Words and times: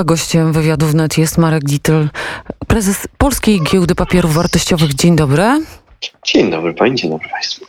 A 0.00 0.04
gościem 0.04 0.52
wywiadu 0.52 0.86
wnet 0.86 1.18
jest 1.18 1.38
Marek 1.38 1.64
Dietl, 1.64 2.08
prezes 2.66 3.08
Polskiej 3.18 3.60
Giełdy 3.60 3.94
Papierów 3.94 4.34
Wartościowych. 4.34 4.94
Dzień 4.94 5.16
dobry. 5.16 5.62
Dzień 6.24 6.50
dobry 6.50 6.74
Pani, 6.74 6.96
dzień 6.96 7.10
dobry 7.10 7.28
Państwu. 7.28 7.66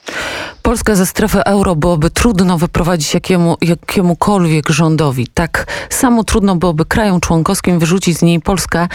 Polskę 0.62 0.96
ze 0.96 1.05
strefy 1.05 1.44
euro 1.44 1.76
byłoby 1.76 2.10
trudno 2.10 2.57
wyprowadzić 2.57 3.13
jakiemu, 3.13 3.57
jakiemukolwiek 3.62 4.69
rządowi. 4.69 5.28
Tak 5.28 5.67
samo 5.89 6.23
trudno 6.23 6.55
byłoby 6.55 6.86
krajom 6.86 7.20
członkowskim 7.20 7.79
wyrzucić 7.79 8.17
z 8.17 8.21
niej 8.21 8.39
Polskę, 8.39 8.88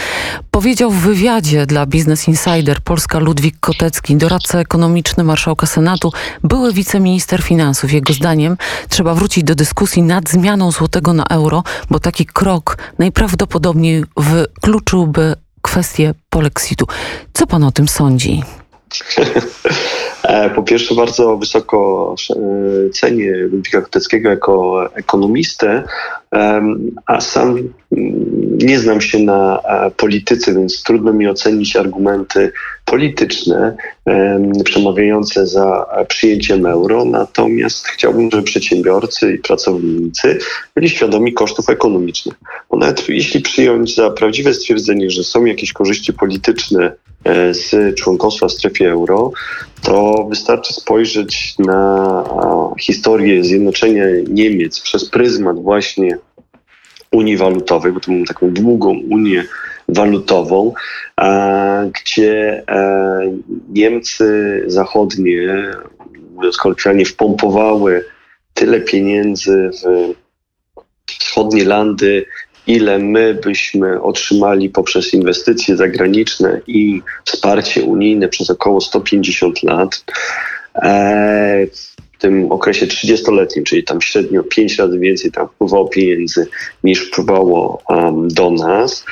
powiedział 0.51 0.91
w 0.91 0.99
wywiadzie 0.99 1.65
dla 1.65 1.85
Business 1.85 2.27
Insider 2.27 2.81
Polska 2.81 3.19
Ludwik 3.19 3.59
Kotecki, 3.59 4.15
doradca 4.15 4.59
ekonomiczny 4.59 5.23
marszałka 5.23 5.67
Senatu, 5.67 6.11
były 6.43 6.73
wiceminister 6.73 7.41
finansów. 7.41 7.93
Jego 7.93 8.13
zdaniem 8.13 8.57
trzeba 8.89 9.13
wrócić 9.13 9.43
do 9.43 9.55
dyskusji 9.55 10.03
nad 10.03 10.29
zmianą 10.29 10.71
złotego 10.71 11.13
na 11.13 11.25
euro, 11.25 11.63
bo 11.89 11.99
taki 11.99 12.25
krok 12.25 12.77
najprawdopodobniej 12.99 14.03
wykluczyłby 14.17 15.35
kwestię 15.61 16.13
polexitu. 16.29 16.85
Co 17.33 17.47
pan 17.47 17.63
o 17.63 17.71
tym 17.71 17.87
sądzi? 17.87 18.43
E, 20.23 20.49
po 20.49 20.63
pierwsze, 20.63 20.95
bardzo 20.95 21.37
wysoko 21.37 22.15
e, 22.29 22.89
cenię 22.89 23.31
Ludwika 23.31 23.81
Koteckiego 23.81 24.29
jako 24.29 24.85
ekonomistę, 24.93 25.83
a 27.05 27.21
sam 27.21 27.49
mm, 27.49 27.67
nie 28.57 28.79
znam 28.79 29.01
się 29.01 29.19
na 29.19 29.59
e, 29.59 29.91
polityce, 29.91 30.53
więc 30.53 30.83
trudno 30.83 31.13
mi 31.13 31.27
ocenić 31.27 31.75
argumenty 31.75 32.51
polityczne 32.87 33.75
przemawiające 34.63 35.47
za 35.47 35.85
przyjęciem 36.07 36.65
euro. 36.65 37.05
Natomiast 37.05 37.87
chciałbym, 37.87 38.31
żeby 38.31 38.43
przedsiębiorcy 38.43 39.33
i 39.33 39.37
pracownicy 39.37 40.39
byli 40.75 40.89
świadomi 40.89 41.33
kosztów 41.33 41.69
ekonomicznych. 41.69 42.35
Bo 42.69 42.77
nawet 42.77 43.09
jeśli 43.09 43.41
przyjąć 43.41 43.95
za 43.95 44.09
prawdziwe 44.09 44.53
stwierdzenie, 44.53 45.09
że 45.09 45.23
są 45.23 45.45
jakieś 45.45 45.73
korzyści 45.73 46.13
polityczne 46.13 46.91
E, 47.27 47.53
z 47.53 47.95
członkostwa 47.95 48.47
w 48.47 48.51
strefie 48.51 48.91
euro, 48.91 49.31
to 49.83 50.25
wystarczy 50.29 50.73
spojrzeć 50.73 51.55
na 51.59 52.23
historię 52.79 53.43
zjednoczenia 53.43 54.03
Niemiec 54.29 54.79
przez 54.79 55.09
pryzmat 55.09 55.63
właśnie 55.63 56.17
Unii 57.11 57.37
Walutowej, 57.37 57.91
bo 57.91 57.99
to 57.99 58.11
mamy 58.11 58.25
taką 58.25 58.51
długą 58.53 58.99
Unię 59.09 59.45
walutową, 59.87 60.73
gdzie 61.93 62.63
e, 62.69 63.37
Niemcy 63.69 64.63
zachodnie, 64.67 65.65
mówiąc 66.35 66.57
kolokwialnie, 66.57 67.05
wpompowały 67.05 68.05
tyle 68.53 68.81
pieniędzy 68.81 69.69
w 69.83 70.13
wschodnie 71.19 71.65
landy 71.65 72.25
ile 72.67 72.99
my 72.99 73.33
byśmy 73.33 74.01
otrzymali 74.01 74.69
poprzez 74.69 75.13
inwestycje 75.13 75.77
zagraniczne 75.77 76.61
i 76.67 77.01
wsparcie 77.25 77.83
unijne 77.83 78.27
przez 78.27 78.49
około 78.49 78.81
150 78.81 79.63
lat. 79.63 80.03
E, 80.75 81.67
w 82.17 82.19
tym 82.19 82.51
okresie 82.51 82.87
30-letnim, 82.87 83.63
czyli 83.63 83.83
tam 83.83 84.01
średnio 84.01 84.43
5 84.43 84.77
razy 84.77 84.99
więcej 84.99 85.31
tam 85.31 85.47
wpływało 85.47 85.87
pieniędzy 85.87 86.47
niż 86.83 87.07
wpływało 87.07 87.81
do 88.27 88.51
nas. 88.51 89.05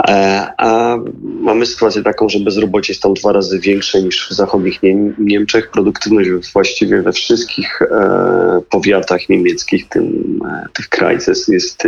E, 0.00 0.46
a 0.58 0.96
mamy 1.22 1.66
sytuację 1.66 2.02
taką, 2.02 2.28
że 2.28 2.40
bezrobocie 2.40 2.92
jest 2.92 3.02
tam 3.02 3.14
dwa 3.14 3.32
razy 3.32 3.60
większe 3.60 4.02
niż 4.02 4.28
w 4.28 4.32
zachodnich 4.32 4.80
Niemczech. 5.18 5.70
Produktywność 5.70 6.30
właściwie 6.52 7.02
we 7.02 7.12
wszystkich 7.12 7.82
e, 7.82 8.60
powiatach 8.70 9.28
niemieckich, 9.28 9.88
tym, 9.88 10.38
e, 10.46 10.66
tych 10.72 10.88
krajów 10.88 11.26
jest, 11.26 11.48
jest 11.48 11.82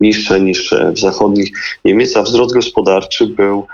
niższa 0.00 0.38
niż 0.38 0.74
w 0.92 0.98
zachodnich 0.98 1.50
Niemiec, 1.84 2.16
a 2.16 2.22
wzrost 2.22 2.54
gospodarczy 2.54 3.26
był 3.26 3.66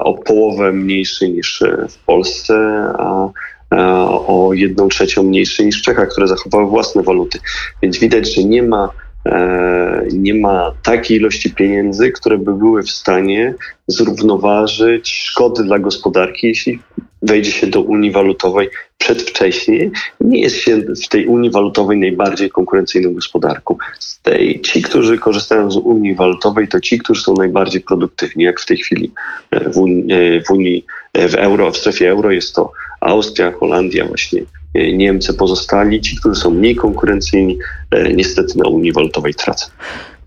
o 0.00 0.14
połowę 0.14 0.72
mniejszy 0.72 1.28
niż 1.28 1.62
w 1.90 2.04
Polsce, 2.04 2.54
a 2.98 3.28
o 4.26 4.50
jedną 4.52 4.88
trzecią 4.88 5.22
mniejszy 5.22 5.64
niż 5.64 5.78
w 5.78 5.84
Czechach, 5.84 6.08
które 6.08 6.26
zachowały 6.28 6.66
własne 6.66 7.02
waluty. 7.02 7.38
Więc 7.82 7.98
widać, 7.98 8.34
że 8.34 8.44
nie 8.44 8.62
ma 8.62 8.90
E, 9.07 9.07
nie 10.12 10.34
ma 10.34 10.72
takiej 10.82 11.16
ilości 11.16 11.50
pieniędzy, 11.50 12.12
które 12.12 12.38
by 12.38 12.54
były 12.54 12.82
w 12.82 12.90
stanie 12.90 13.54
zrównoważyć 13.86 15.12
szkody 15.12 15.64
dla 15.64 15.78
gospodarki, 15.78 16.46
jeśli 16.46 16.78
wejdzie 17.22 17.50
się 17.50 17.66
do 17.66 17.80
Unii 17.80 18.10
Walutowej 18.10 18.70
przedwcześnie. 18.98 19.90
Nie 20.20 20.40
jest 20.40 20.56
się 20.56 20.76
w 20.76 21.08
tej 21.08 21.26
Unii 21.26 21.50
Walutowej 21.50 21.98
najbardziej 21.98 22.50
konkurencyjną 22.50 23.14
gospodarką. 23.14 23.76
Z 23.98 24.20
tej, 24.20 24.60
ci, 24.60 24.82
którzy 24.82 25.18
korzystają 25.18 25.70
z 25.70 25.76
Unii 25.76 26.14
Walutowej, 26.14 26.68
to 26.68 26.80
ci, 26.80 26.98
którzy 26.98 27.22
są 27.22 27.34
najbardziej 27.34 27.80
produktywni, 27.80 28.44
jak 28.44 28.60
w 28.60 28.66
tej 28.66 28.76
chwili 28.76 29.12
e, 29.50 29.70
w 29.70 29.76
Unii, 29.76 30.12
e, 30.12 30.42
w, 30.42 30.50
Unii, 30.50 30.86
w 31.14 31.34
euro, 31.34 31.72
w 31.72 31.76
strefie 31.76 32.10
euro 32.10 32.30
jest 32.30 32.54
to 32.54 32.72
Austria, 33.00 33.52
Holandia, 33.52 34.06
właśnie 34.06 34.42
E, 34.74 34.92
Niemcy 34.92 35.34
pozostali, 35.34 36.00
ci, 36.00 36.16
którzy 36.16 36.40
są 36.40 36.50
mniej 36.50 36.76
konkurencyjni, 36.76 37.58
e, 37.90 38.12
niestety 38.12 38.58
na 38.58 38.68
Unii 38.68 38.92
Walutowej 38.92 39.34
tracą. 39.34 39.66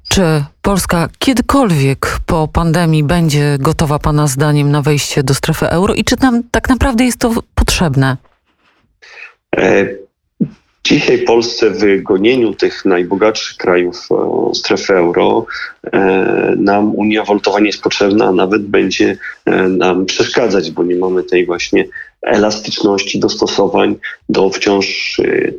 Czy 0.10 0.22
Polska 0.62 1.10
kiedykolwiek 1.20 2.20
po 2.26 2.48
pandemii 2.48 3.04
będzie 3.04 3.58
gotowa 3.60 4.00
Pana 4.00 4.28
zdaniem 4.28 4.72
na 4.72 4.82
wejście 4.82 5.24
do 5.24 5.34
strefy 5.34 5.70
euro 5.70 5.94
i 5.94 6.04
czy 6.04 6.16
nam 6.22 6.44
tak 6.52 6.70
naprawdę 6.70 7.04
jest 7.04 7.20
to 7.20 7.34
potrzebne? 7.56 8.18
E, 9.58 9.88
dzisiaj 10.84 11.18
Polsce 11.18 11.70
w 11.70 12.04
gonieniu 12.04 12.54
tych 12.54 12.86
najbogatszych 12.86 13.58
krajów 13.58 14.10
strefy 14.54 14.94
euro 14.94 15.46
nam 16.58 16.96
Unia 16.96 17.24
Walutowa 17.24 17.60
nie 17.60 17.66
jest 17.66 17.82
potrzebna, 17.82 18.26
a 18.26 18.32
nawet 18.32 18.62
będzie 18.62 19.18
nam 19.70 20.06
przeszkadzać, 20.06 20.72
bo 20.72 20.84
nie 20.84 20.96
mamy 20.96 21.24
tej 21.24 21.46
właśnie 21.46 21.86
elastyczności, 22.22 23.20
dostosowań 23.20 23.96
do 24.30 24.50
wciąż 24.50 25.20
y, 25.20 25.54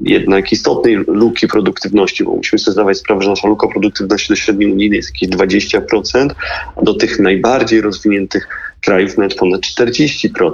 jednak 0.00 0.52
istotnej 0.52 0.96
luki 0.96 1.48
produktywności, 1.48 2.24
bo 2.24 2.36
musimy 2.36 2.58
sobie 2.58 2.72
zdawać 2.72 2.98
sprawę, 2.98 3.22
że 3.22 3.30
nasza 3.30 3.48
luka 3.48 3.68
produktywności 3.68 4.28
do 4.28 4.36
średniej 4.36 4.72
unijnej 4.72 4.96
jest 4.96 5.10
jakieś 5.14 5.28
20%, 5.28 6.30
a 6.76 6.82
do 6.82 6.94
tych 6.94 7.18
najbardziej 7.18 7.80
rozwiniętych 7.80 8.48
krajów 8.84 9.18
nawet 9.18 9.34
ponad 9.34 9.60
40%. 9.60 10.50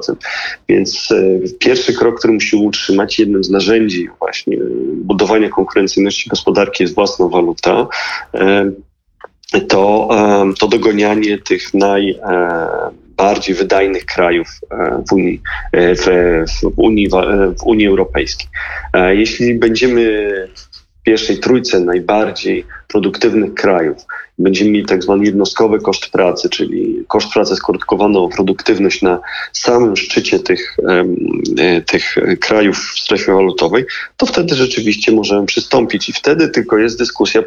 Więc 0.69 1.11
y, 1.11 1.43
pierwszy 1.59 1.95
krok, 1.95 2.19
który 2.19 2.33
musimy 2.33 2.63
utrzymać, 2.63 3.19
jednym 3.19 3.45
z 3.45 3.51
narzędzi 3.51 4.09
właśnie 4.19 4.57
budowania 4.95 5.49
konkurencyjności 5.49 6.31
gospodarki 6.31 6.85
jest 6.85 6.95
własna 6.95 7.29
waluta 7.29 7.87
to, 9.61 10.09
to 10.59 10.69
dogonianie 10.69 11.39
tych 11.39 11.75
naj 11.75 12.19
bardziej 13.17 13.55
wydajnych 13.55 14.05
krajów 14.05 14.49
e, 14.71 15.03
w 15.09 15.13
Unii, 15.13 15.41
e, 15.73 15.95
w, 15.95 16.07
w 16.63 16.79
Unii, 16.79 17.09
w 17.61 17.63
Unii 17.65 17.87
Europejskiej. 17.87 18.49
E, 18.93 19.15
jeśli 19.15 19.55
będziemy 19.55 20.05
w 20.55 21.03
pierwszej 21.03 21.39
trójce 21.39 21.81
najbardziej 21.81 22.65
produktywnych 22.89 23.55
krajów, 23.55 23.97
będziemy 24.39 24.71
mieli 24.71 24.87
tak 24.87 25.03
zwany 25.03 25.25
jednostkowy 25.25 25.81
koszt 25.81 26.11
pracy, 26.11 26.49
czyli 26.49 27.05
koszt 27.09 27.33
pracy 27.33 27.57
skrótkowany 27.57 28.19
o 28.19 28.29
produktywność 28.29 29.03
na 29.03 29.21
samym 29.53 29.97
szczycie 29.97 30.41
tych, 30.41 30.77
tych 31.87 32.17
krajów 32.41 32.77
w 32.77 33.01
strefie 33.01 33.33
walutowej, 33.33 33.85
to 34.17 34.27
wtedy 34.27 34.55
rzeczywiście 34.55 35.13
możemy 35.13 35.47
przystąpić 35.47 36.09
i 36.09 36.13
wtedy 36.13 36.49
tylko 36.49 36.79
jest 36.79 36.99
dyskusja 36.99 37.43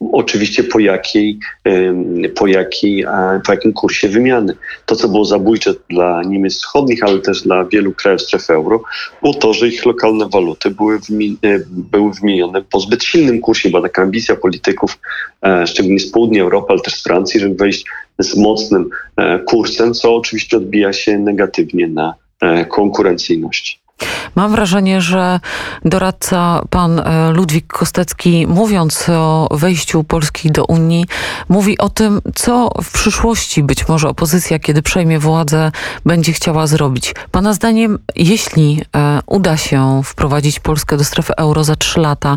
Oczywiście 0.00 0.64
po 0.64 0.78
jakiej, 0.78 1.38
po, 2.34 2.46
jakiej, 2.46 3.04
po 3.46 3.52
jakim 3.52 3.72
kursie 3.72 4.08
wymiany. 4.08 4.56
To, 4.86 4.96
co 4.96 5.08
było 5.08 5.24
zabójcze 5.24 5.74
dla 5.90 6.22
Niemiec 6.22 6.56
Wschodnich, 6.56 7.04
ale 7.04 7.18
też 7.18 7.42
dla 7.42 7.64
wielu 7.64 7.92
krajów 7.92 8.22
strefy 8.22 8.52
euro, 8.52 8.82
było 9.22 9.34
to, 9.34 9.54
że 9.54 9.68
ich 9.68 9.86
lokalne 9.86 10.28
waluty 10.28 10.70
były, 10.70 10.94
e, 10.94 11.58
były 11.68 12.12
wymienione 12.12 12.62
po 12.62 12.80
zbyt 12.80 13.04
silnym 13.04 13.40
kursie. 13.40 13.70
Była 13.70 13.82
taka 13.82 14.02
ambicja 14.02 14.36
polityków, 14.36 14.98
e, 15.42 15.66
szczególnie 15.66 16.00
z 16.00 16.10
południa 16.10 16.42
Europy, 16.42 16.66
ale 16.68 16.80
też 16.80 16.94
z 16.94 17.02
Francji, 17.02 17.40
żeby 17.40 17.54
wejść 17.54 17.84
z 18.18 18.36
mocnym 18.36 18.88
e, 19.16 19.38
kursem, 19.38 19.94
co 19.94 20.14
oczywiście 20.14 20.56
odbija 20.56 20.92
się 20.92 21.18
negatywnie 21.18 21.88
na 21.88 22.14
konkurencyjności. 22.68 23.83
Mam 24.34 24.52
wrażenie, 24.52 25.00
że 25.00 25.40
doradca 25.84 26.62
pan 26.70 27.00
e, 27.00 27.30
Ludwik 27.30 27.66
Kostecki, 27.66 28.46
mówiąc 28.46 29.08
o 29.08 29.48
wejściu 29.50 30.04
Polski 30.04 30.50
do 30.50 30.64
Unii, 30.64 31.06
mówi 31.48 31.78
o 31.78 31.88
tym, 31.88 32.20
co 32.34 32.70
w 32.82 32.92
przyszłości 32.92 33.62
być 33.62 33.88
może 33.88 34.08
opozycja, 34.08 34.58
kiedy 34.58 34.82
przejmie 34.82 35.18
władzę, 35.18 35.72
będzie 36.06 36.32
chciała 36.32 36.66
zrobić. 36.66 37.14
Pana 37.30 37.52
zdaniem, 37.52 37.98
jeśli 38.16 38.82
e, 38.96 39.20
uda 39.26 39.56
się 39.56 40.00
wprowadzić 40.04 40.60
Polskę 40.60 40.96
do 40.96 41.04
strefy 41.04 41.36
euro 41.36 41.64
za 41.64 41.76
trzy 41.76 42.00
lata, 42.00 42.36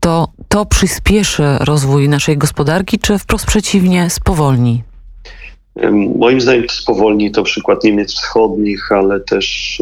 to 0.00 0.28
to 0.48 0.66
przyspieszy 0.66 1.56
rozwój 1.60 2.08
naszej 2.08 2.38
gospodarki, 2.38 2.98
czy 2.98 3.18
wprost 3.18 3.46
przeciwnie, 3.46 4.10
spowolni? 4.10 4.93
Moim 6.16 6.40
zdaniem 6.40 6.66
to 6.66 6.74
spowolni 6.74 7.30
to 7.30 7.42
przykład 7.42 7.84
Niemiec 7.84 8.12
Wschodnich, 8.12 8.92
ale 8.92 9.20
też 9.20 9.78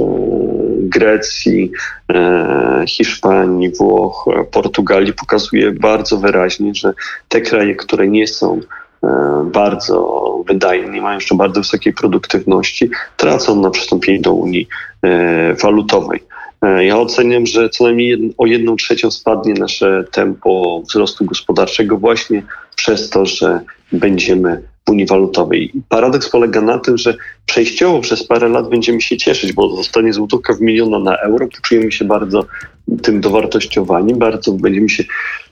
Grecji, 0.79 1.71
Hiszpanii, 2.87 3.71
Włoch, 3.71 4.25
Portugalii 4.51 5.13
pokazuje 5.13 5.73
bardzo 5.73 6.19
wyraźnie, 6.19 6.75
że 6.75 6.93
te 7.29 7.41
kraje, 7.41 7.75
które 7.75 8.09
nie 8.09 8.27
są 8.27 8.61
bardzo 9.45 10.23
wydajne, 10.49 11.01
mają 11.01 11.15
jeszcze 11.15 11.35
bardzo 11.35 11.61
wysokiej 11.61 11.93
produktywności, 11.93 12.91
tracą 13.17 13.61
na 13.61 13.71
przystąpienie 13.71 14.21
do 14.21 14.33
Unii 14.33 14.69
Walutowej. 15.63 16.23
E, 16.63 16.85
ja 16.85 16.99
oceniam, 16.99 17.47
że 17.47 17.69
co 17.69 17.85
najmniej 17.85 18.35
o 18.39 18.47
jedną 18.47 18.77
trzecią 18.77 19.11
spadnie 19.11 19.55
nasze 19.55 20.05
tempo 20.13 20.83
wzrostu 20.89 21.25
gospodarczego 21.25 21.99
właśnie 21.99 22.43
przez 22.77 23.11
to, 23.11 23.27
że 23.27 23.61
będziemy 23.93 24.63
Unii 24.89 25.07
Walutowej. 25.07 25.73
Paradoks 25.89 26.29
polega 26.29 26.61
na 26.61 26.79
tym, 26.79 26.99
że 26.99 27.17
przejściowo 27.47 28.01
przez 28.01 28.25
parę 28.27 28.49
lat 28.49 28.69
będziemy 28.69 29.01
się 29.01 29.17
cieszyć, 29.17 29.53
bo 29.53 29.77
zostanie 29.77 30.13
złotówka 30.13 30.55
wymieniona 30.55 30.99
na 30.99 31.17
euro, 31.17 31.49
poczujemy 31.57 31.93
się 31.93 32.05
bardzo 32.05 32.45
tym 33.03 33.21
dowartościowani, 33.21 34.15
bardzo 34.15 34.53
będziemy 34.53 34.89
się 34.89 35.05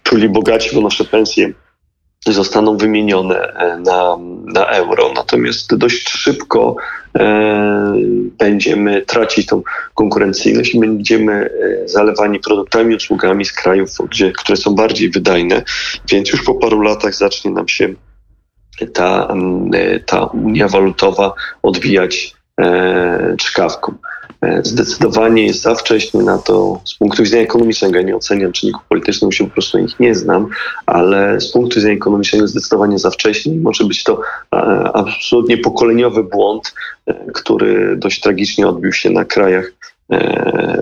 czuli 0.03 0.29
bogaci, 0.29 0.75
bo 0.75 0.81
nasze 0.81 1.05
pensje 1.05 1.53
zostaną 2.27 2.77
wymienione 2.77 3.53
e, 3.55 3.79
na, 3.79 4.17
na 4.55 4.67
euro. 4.67 5.13
Natomiast 5.17 5.75
dość 5.75 6.09
szybko 6.09 6.77
e, 7.19 7.93
będziemy 8.39 9.03
tracić 9.03 9.47
tą 9.47 9.63
konkurencyjność 9.95 10.75
i 10.75 10.81
będziemy 10.81 11.33
e, 11.33 11.89
zalewani 11.89 12.41
produktami, 12.41 12.97
usługami 12.97 13.45
z 13.45 13.53
krajów, 13.53 13.91
gdzie, 14.11 14.33
które 14.33 14.57
są 14.57 14.75
bardziej 14.75 15.11
wydajne, 15.11 15.63
więc 16.11 16.33
już 16.33 16.45
po 16.45 16.55
paru 16.55 16.81
latach 16.81 17.15
zacznie 17.15 17.51
nam 17.51 17.69
się 17.69 17.95
ta, 18.93 19.35
e, 19.75 20.01
ta 20.01 20.25
unia 20.25 20.69
walutowa 20.69 21.35
odbijać 21.63 22.35
e, 22.61 23.37
czkawką. 23.39 23.95
E, 24.41 24.61
zdecydowanie 24.65 25.47
jest 25.47 25.63
za 25.63 25.75
wcześnie 25.75 26.23
na 26.23 26.39
to 26.39 26.81
z 26.85 26.95
punktu 26.95 27.23
widzenia 27.23 27.43
ekonomicznego. 27.43 27.97
Ja 27.97 28.03
nie 28.03 28.17
oceniam 28.17 28.53
czynników 28.53 28.83
politycznych, 28.89 29.35
się 29.35 29.45
po 29.45 29.51
prostu 29.51 29.79
ich 29.79 30.01
nie 30.01 30.15
znam, 30.15 30.49
ale 30.87 31.41
z 31.41 31.53
punktu 31.53 31.75
widzenia 31.75 31.95
ekonomicznego 31.95 32.49
zdecydowanie 32.49 32.99
za 32.99 33.11
wcześnie 33.11 33.55
może 33.57 33.85
być 33.85 34.05
to 34.05 34.21
absolutnie 34.95 35.59
pokoleniowy 35.59 36.25
błąd, 36.25 36.75
który 37.35 37.97
dość 37.97 38.21
tragicznie 38.21 38.69
odbił 38.69 38.93
się 38.93 39.11
na 39.11 39.25
krajach 39.25 39.73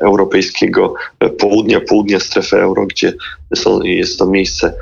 europejskiego 0.01 0.95
południa, 1.39 1.81
południa 1.81 2.21
strefy 2.21 2.57
euro, 2.57 2.87
gdzie 2.87 3.13
są, 3.55 3.83
jest 3.83 4.19
to 4.19 4.27
miejsce, 4.27 4.75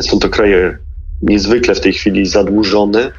są 0.00 0.18
to 0.18 0.28
kraje 0.28 0.78
niezwykle 1.22 1.74
w 1.74 1.80
tej 1.80 1.92
chwili 1.92 2.26
zadłużone, 2.26 3.12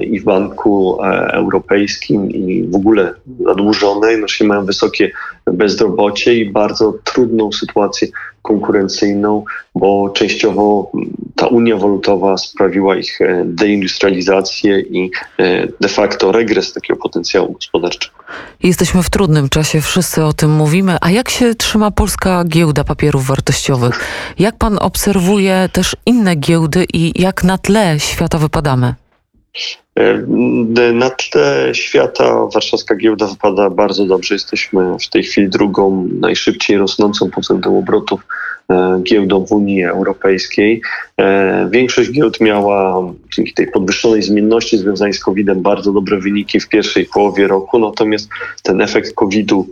i 0.00 0.20
w 0.20 0.24
Banku 0.24 0.98
e, 1.02 1.06
Europejskim 1.32 2.30
i 2.30 2.64
w 2.64 2.74
ogóle 2.74 3.14
zadłużone, 3.46 4.16
znaczy 4.16 4.44
mają 4.44 4.64
wysokie 4.66 5.10
bezrobocie 5.46 6.34
i 6.34 6.50
bardzo 6.50 6.94
trudną 7.04 7.52
sytuację 7.52 8.08
konkurencyjną, 8.42 9.44
bo 9.74 10.10
częściowo 10.10 10.92
ta 11.36 11.46
unia 11.46 11.76
walutowa 11.76 12.36
sprawiła 12.36 12.96
ich 12.96 13.20
e, 13.20 13.42
deindustrializację 13.44 14.80
i 14.80 15.10
e, 15.38 15.66
de 15.80 15.88
facto 15.88 16.32
regres 16.32 16.72
takiego 16.72 17.00
potencjału 17.00 17.52
gospodarczego. 17.52 18.14
Jesteśmy 18.62 19.02
w 19.02 19.10
trudnym 19.10 19.48
czasie, 19.48 19.80
wszyscy 19.80 20.24
o 20.24 20.32
tym 20.32 20.50
mówimy. 20.50 20.96
A 21.00 21.10
jak 21.10 21.30
się 21.30 21.54
trzyma 21.54 21.90
polska 21.90 22.44
giełda 22.44 22.84
papierów 22.84 23.26
wartościowych? 23.26 24.00
Jak 24.38 24.56
pan 24.56 24.78
obserwuje 24.80 25.68
też 25.72 25.96
inne 26.06 26.36
giełdy 26.36 26.86
i 26.94 27.22
jak 27.22 27.44
na 27.44 27.58
tle 27.58 28.00
świata 28.00 28.38
wypadamy? 28.38 28.94
E, 29.94 30.92
na 30.92 31.10
tle 31.10 31.74
świata 31.74 32.46
warszawska 32.54 32.96
giełda 32.96 33.26
wypada 33.26 33.70
bardzo 33.70 34.06
dobrze. 34.06 34.34
Jesteśmy 34.34 34.96
w 34.98 35.08
tej 35.08 35.22
chwili 35.22 35.48
drugą 35.48 36.08
najszybciej 36.12 36.78
rosnącą 36.78 37.30
względem 37.38 37.74
obrotów 37.74 38.26
e, 38.70 39.00
giełdą 39.02 39.46
w 39.46 39.52
Unii 39.52 39.84
Europejskiej. 39.84 40.82
E, 41.16 41.68
większość 41.70 42.10
giełd 42.10 42.40
miała 42.40 43.02
dzięki 43.36 43.54
tej 43.54 43.66
podwyższonej 43.70 44.22
zmienności 44.22 44.78
związanej 44.78 45.14
z 45.14 45.20
COVID-em 45.20 45.62
bardzo 45.62 45.92
dobre 45.92 46.18
wyniki 46.18 46.60
w 46.60 46.68
pierwszej 46.68 47.06
połowie 47.06 47.46
roku, 47.46 47.78
natomiast 47.78 48.28
ten 48.62 48.80
efekt 48.80 49.14
COVID-u 49.14 49.66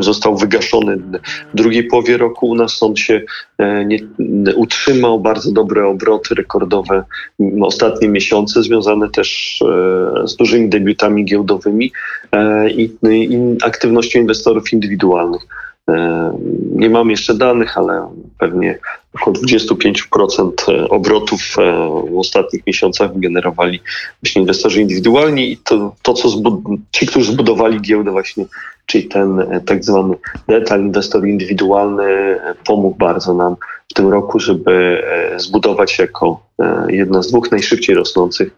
został 0.00 0.36
wygaszony 0.36 0.96
w 0.96 1.56
drugiej 1.56 1.84
połowie 1.84 2.16
roku. 2.16 2.48
U 2.48 2.54
nas 2.54 2.82
on 2.82 2.96
się 2.96 3.22
e, 3.58 3.84
nie, 3.84 3.98
utrzymał 4.54 5.20
bardzo 5.20 5.52
dobre 5.52 5.86
obroty 5.86 6.34
rekordowe 6.34 7.04
ostatnie 7.60 8.08
miesiące, 8.08 8.62
związane 8.62 9.10
też 9.10 9.62
e, 9.62 10.28
z 10.28 10.36
dużymi 10.36 10.68
debiutami 10.68 11.24
giełdowymi 11.24 11.92
i, 12.76 12.90
i 13.02 13.38
aktywnością 13.62 14.20
inwestorów 14.20 14.72
indywidualnych. 14.72 15.42
Nie 16.72 16.90
mam 16.90 17.10
jeszcze 17.10 17.34
danych, 17.34 17.78
ale 17.78 18.08
pewnie 18.38 18.78
około 19.14 19.36
25% 19.36 20.50
obrotów 20.90 21.40
w 22.10 22.18
ostatnich 22.18 22.66
miesiącach 22.66 23.14
wygenerowali 23.14 23.80
właśnie 24.22 24.42
inwestorzy 24.42 24.80
indywidualni 24.80 25.52
i 25.52 25.56
to, 25.56 25.94
to 26.02 26.14
co 26.14 26.28
ci, 26.90 27.06
którzy 27.06 27.32
zbudowali 27.32 27.80
giełdę 27.80 28.10
właśnie 28.10 28.44
czyli 28.86 29.08
ten 29.08 29.40
e, 29.40 29.60
tak 29.60 29.84
zwany 29.84 30.16
detal 30.48 30.80
inwestor 30.80 31.26
indywidualny 31.26 32.04
e, 32.04 32.54
pomógł 32.66 32.96
bardzo 32.96 33.34
nam 33.34 33.56
w 33.90 33.94
tym 33.94 34.08
roku, 34.08 34.40
żeby 34.40 35.02
e, 35.34 35.40
zbudować 35.40 35.98
jako 35.98 36.46
jedna 36.88 37.22
z 37.22 37.28
dwóch 37.28 37.50
najszybciej 37.50 37.94
rosnących 37.94 38.50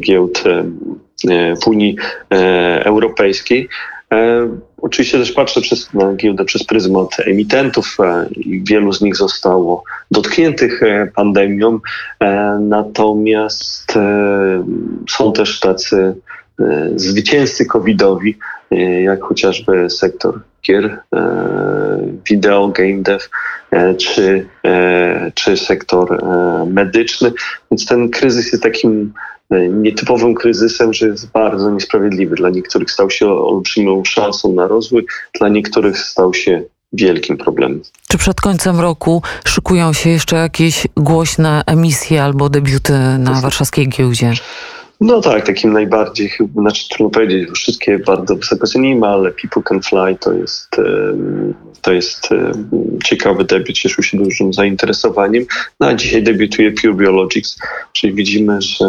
giełd 0.00 0.44
w 1.62 1.68
Unii 1.68 1.96
Europejskiej. 2.84 3.68
Oczywiście 4.82 5.18
też 5.18 5.32
patrzę 5.32 5.60
przez, 5.60 5.94
na 5.94 6.14
giełdę 6.14 6.44
przez 6.44 6.64
pryzmat 6.64 7.08
emitentów 7.26 7.96
i 8.36 8.62
wielu 8.68 8.92
z 8.92 9.00
nich 9.00 9.16
zostało 9.16 9.84
dotkniętych 10.10 10.80
pandemią, 11.14 11.78
natomiast 12.60 13.94
są 15.10 15.32
też 15.32 15.60
tacy 15.60 16.14
zwycięzcy 16.96 17.66
covidowi, 17.66 18.38
jak 19.02 19.22
chociażby 19.22 19.90
sektor 19.90 20.40
gier, 20.66 20.98
e, 21.14 21.98
wideo, 22.30 22.68
game 22.68 23.02
dev, 23.02 23.24
e, 23.70 23.94
czy, 23.94 24.46
czy 25.34 25.56
sektor 25.56 26.24
medyczny. 26.66 27.32
Więc 27.70 27.86
ten 27.86 28.10
kryzys 28.10 28.52
jest 28.52 28.62
takim 28.62 29.12
nietypowym 29.70 30.34
kryzysem, 30.34 30.92
że 30.92 31.06
jest 31.06 31.30
bardzo 31.30 31.70
niesprawiedliwy. 31.70 32.36
Dla 32.36 32.50
niektórych 32.50 32.90
stał 32.90 33.10
się 33.10 33.26
olbrzymią 33.26 34.04
szansą 34.04 34.52
na 34.52 34.66
rozwój, 34.66 35.06
dla 35.38 35.48
niektórych 35.48 35.98
stał 35.98 36.34
się 36.34 36.62
wielkim 36.92 37.38
problemem. 37.38 37.82
Czy 38.08 38.18
przed 38.18 38.40
końcem 38.40 38.80
roku 38.80 39.22
szykują 39.44 39.92
się 39.92 40.10
jeszcze 40.10 40.36
jakieś 40.36 40.86
głośne 40.96 41.62
emisje 41.66 42.22
albo 42.22 42.48
debiuty 42.48 42.92
na 43.18 43.40
warszawskiej 43.40 43.88
giełdzie? 43.88 44.32
No 45.02 45.20
tak, 45.20 45.46
takim 45.46 45.72
najbardziej, 45.72 46.30
znaczy 46.54 46.88
trudno 46.88 47.10
powiedzieć, 47.10 47.50
wszystkie 47.50 47.98
bardzo 47.98 48.36
wysoko 48.36 48.66
cenimy, 48.66 49.06
ale 49.06 49.30
People 49.30 49.62
Can 49.62 49.82
Fly 49.82 50.16
to 50.20 50.32
jest, 50.32 50.76
to 51.80 51.92
jest 51.92 52.28
ciekawy 53.04 53.44
debiut, 53.44 53.76
cieszył 53.76 54.04
się 54.04 54.18
dużym 54.18 54.52
zainteresowaniem. 54.52 55.44
No 55.80 55.86
a 55.86 55.94
dzisiaj 55.94 56.22
debiutuje 56.22 56.72
Pure 56.72 56.94
Biologics, 56.94 57.58
czyli 57.92 58.14
widzimy, 58.14 58.62
że 58.62 58.84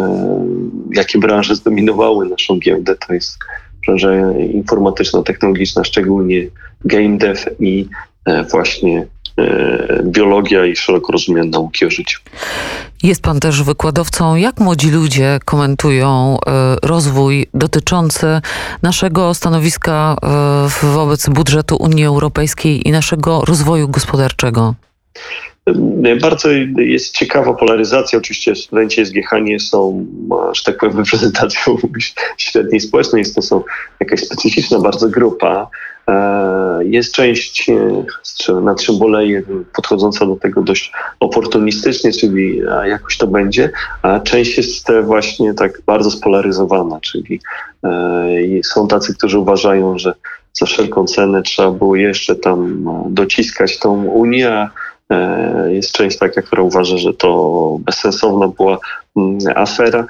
jakie 0.94 1.18
branże 1.18 1.54
zdominowały 1.54 2.28
naszą 2.28 2.58
giełdę, 2.58 2.94
to 3.06 3.14
jest 3.14 3.38
branża 3.86 4.32
informatyczna, 4.52 5.22
technologiczna, 5.22 5.84
szczególnie 5.84 6.46
game 6.84 7.18
dev 7.18 7.40
i 7.60 7.88
e, 8.24 8.44
właśnie 8.44 9.00
e, 9.00 9.06
biologia 10.04 10.66
i 10.66 10.76
szeroko 10.76 11.12
rozumiane 11.12 11.50
nauki 11.50 11.86
o 11.86 11.90
życiu. 11.90 12.20
Jest 13.02 13.22
pan 13.22 13.40
też 13.40 13.62
wykładowcą. 13.62 14.36
Jak 14.36 14.60
młodzi 14.60 14.90
ludzie 14.90 15.38
komentują 15.44 16.36
e, 16.46 16.76
rozwój 16.82 17.46
dotyczący 17.54 18.26
naszego 18.82 19.34
stanowiska 19.34 20.16
e, 20.82 20.86
wobec 20.86 21.28
budżetu 21.28 21.76
Unii 21.76 22.04
Europejskiej 22.04 22.88
i 22.88 22.92
naszego 22.92 23.40
rozwoju 23.40 23.88
gospodarczego? 23.88 24.74
Bardzo 26.20 26.48
jest 26.76 27.16
ciekawa 27.16 27.54
polaryzacja. 27.54 28.18
Oczywiście 28.18 28.56
studenci 28.56 29.06
SGH 29.06 29.30
nie 29.42 29.60
są, 29.60 30.06
że 30.52 30.62
tak 30.64 30.78
powiem, 30.78 30.98
reprezentacją 31.04 31.76
średniej 32.38 32.80
społecznej. 32.80 33.20
Jest 33.20 33.34
to 33.34 33.42
są 33.42 33.62
jakaś 34.00 34.20
specyficzna 34.20 34.78
bardzo 34.78 35.08
grupa. 35.08 35.68
E, 36.08 36.84
jest 36.84 37.12
część 37.12 37.70
e, 38.48 38.52
na 38.60 38.74
czym 38.74 38.98
boleje 38.98 39.42
podchodząca 39.74 40.26
do 40.26 40.36
tego 40.36 40.62
dość 40.62 40.92
oportunistycznie, 41.20 42.12
czyli 42.12 42.62
jakoś 42.84 43.18
to 43.18 43.26
będzie, 43.26 43.70
a 44.02 44.20
część 44.20 44.56
jest 44.56 44.92
właśnie 45.02 45.54
tak 45.54 45.82
bardzo 45.86 46.10
spolaryzowana, 46.10 47.00
czyli 47.00 47.40
e, 47.84 48.62
są 48.64 48.88
tacy, 48.88 49.14
którzy 49.14 49.38
uważają, 49.38 49.98
że 49.98 50.14
za 50.52 50.66
wszelką 50.66 51.04
cenę 51.04 51.42
trzeba 51.42 51.70
było 51.70 51.96
jeszcze 51.96 52.36
tam 52.36 52.84
dociskać 53.10 53.78
tą 53.78 54.04
Unię, 54.04 54.68
jest 55.68 55.92
część 55.92 56.18
taka, 56.18 56.42
która 56.42 56.62
uważa, 56.62 56.96
że 56.96 57.14
to 57.14 57.78
bezsensowna 57.80 58.48
była 58.48 58.78
afera. 59.54 60.06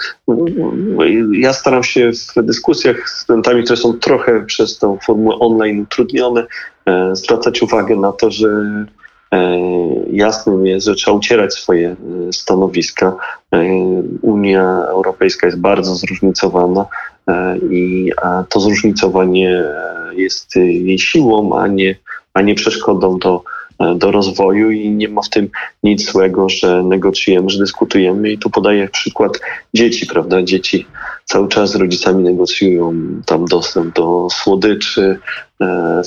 Ja 1.32 1.52
staram 1.52 1.82
się 1.82 2.10
w 2.12 2.42
dyskusjach 2.42 3.08
z 3.08 3.20
studentami, 3.20 3.62
które 3.62 3.76
są 3.76 3.92
trochę 3.92 4.44
przez 4.46 4.78
tą 4.78 4.98
formułę 5.06 5.36
online 5.38 5.80
utrudnione, 5.80 6.46
zwracać 7.12 7.62
uwagę 7.62 7.96
na 7.96 8.12
to, 8.12 8.30
że 8.30 8.48
jasnym 10.10 10.66
jest, 10.66 10.86
że 10.86 10.94
trzeba 10.94 11.16
ucierać 11.16 11.54
swoje 11.54 11.96
stanowiska. 12.32 13.16
Unia 14.22 14.86
Europejska 14.88 15.46
jest 15.46 15.60
bardzo 15.60 15.94
zróżnicowana 15.94 16.86
i 17.70 18.12
to 18.48 18.60
zróżnicowanie 18.60 19.64
jest 20.12 20.56
jej 20.56 20.98
siłą, 20.98 21.58
a 21.58 21.66
nie, 21.66 21.96
a 22.34 22.42
nie 22.42 22.54
przeszkodą 22.54 23.18
do 23.18 23.42
E, 23.44 23.53
do 23.96 24.10
rozwoju 24.10 24.70
i 24.70 24.90
nie 24.90 25.08
ma 25.08 25.22
w 25.22 25.28
tym 25.28 25.48
nic 25.82 26.12
złego, 26.12 26.48
że 26.48 26.82
negocjujemy, 26.82 27.50
że 27.50 27.58
dyskutujemy. 27.58 28.30
I 28.30 28.38
tu 28.38 28.50
podaję 28.50 28.88
przykład 28.88 29.40
dzieci, 29.74 30.06
prawda? 30.06 30.42
Dzieci 30.42 30.86
cały 31.24 31.48
czas 31.48 31.70
z 31.70 31.76
rodzicami 31.76 32.24
negocjują 32.24 32.94
tam 33.26 33.44
dostęp 33.44 33.94
do 33.94 34.28
słodyczy, 34.30 35.18
e, 35.53 35.53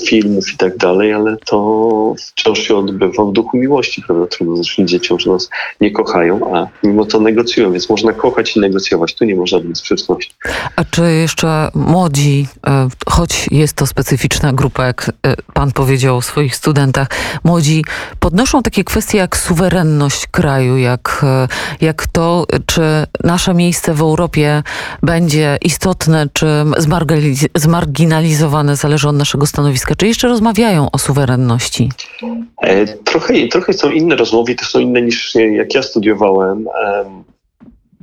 filmów 0.06 0.52
i 0.54 0.56
tak 0.56 0.76
dalej, 0.76 1.12
ale 1.12 1.36
to 1.36 2.14
wciąż 2.18 2.58
się 2.58 2.76
odbywa 2.76 3.24
w 3.24 3.32
duchu 3.32 3.56
miłości, 3.56 4.02
prawda? 4.02 4.26
Trudno 4.26 4.56
zresztą 4.56 4.84
dzieciom, 4.84 5.20
że 5.20 5.30
nas 5.30 5.50
nie 5.80 5.90
kochają, 5.90 6.54
a 6.56 6.66
mimo 6.86 7.04
to 7.04 7.20
negocjują, 7.20 7.72
więc 7.72 7.90
można 7.90 8.12
kochać 8.12 8.56
i 8.56 8.60
negocjować. 8.60 9.14
Tu 9.14 9.24
nie 9.24 9.36
ma 9.36 9.46
żadnej 9.46 9.76
sprzeczności. 9.76 10.34
A 10.76 10.84
czy 10.84 11.12
jeszcze 11.12 11.70
młodzi, 11.74 12.46
e, 12.66 12.88
choć 13.08 13.48
jest 13.50 13.76
to 13.76 13.86
specyficzna 13.86 14.52
grupa, 14.52 14.86
jak 14.86 15.12
e, 15.26 15.34
pan 15.54 15.72
powiedział 15.72 16.16
o 16.16 16.22
swoich 16.22 16.56
studentach, 16.56 17.08
młodzi 17.44 17.84
podnoszą 18.20 18.62
takie 18.62 18.84
kwestie 18.84 19.18
jak 19.18 19.36
suwerenność 19.36 20.26
kraju, 20.26 20.76
jak, 20.76 21.24
jak 21.80 22.06
to, 22.06 22.46
czy 22.66 22.82
nasze 23.24 23.54
miejsce 23.54 23.94
w 23.94 24.00
Europie 24.00 24.62
będzie 25.02 25.58
istotne 25.62 26.26
czy 26.32 26.46
zmarginalizowane, 27.56 28.76
zależy 28.76 29.08
od 29.08 29.16
naszego 29.16 29.46
stanowiska? 29.48 29.94
Czy 29.94 30.06
jeszcze 30.06 30.28
rozmawiają 30.28 30.90
o 30.90 30.98
suwerenności? 30.98 31.88
E, 32.62 32.86
trochę, 32.86 33.48
trochę 33.48 33.72
są 33.72 33.90
inne 33.90 34.16
rozmowy, 34.16 34.54
to 34.54 34.64
są 34.64 34.78
inne 34.78 35.02
niż 35.02 35.34
jak 35.34 35.74
ja 35.74 35.82
studiowałem. 35.82 36.66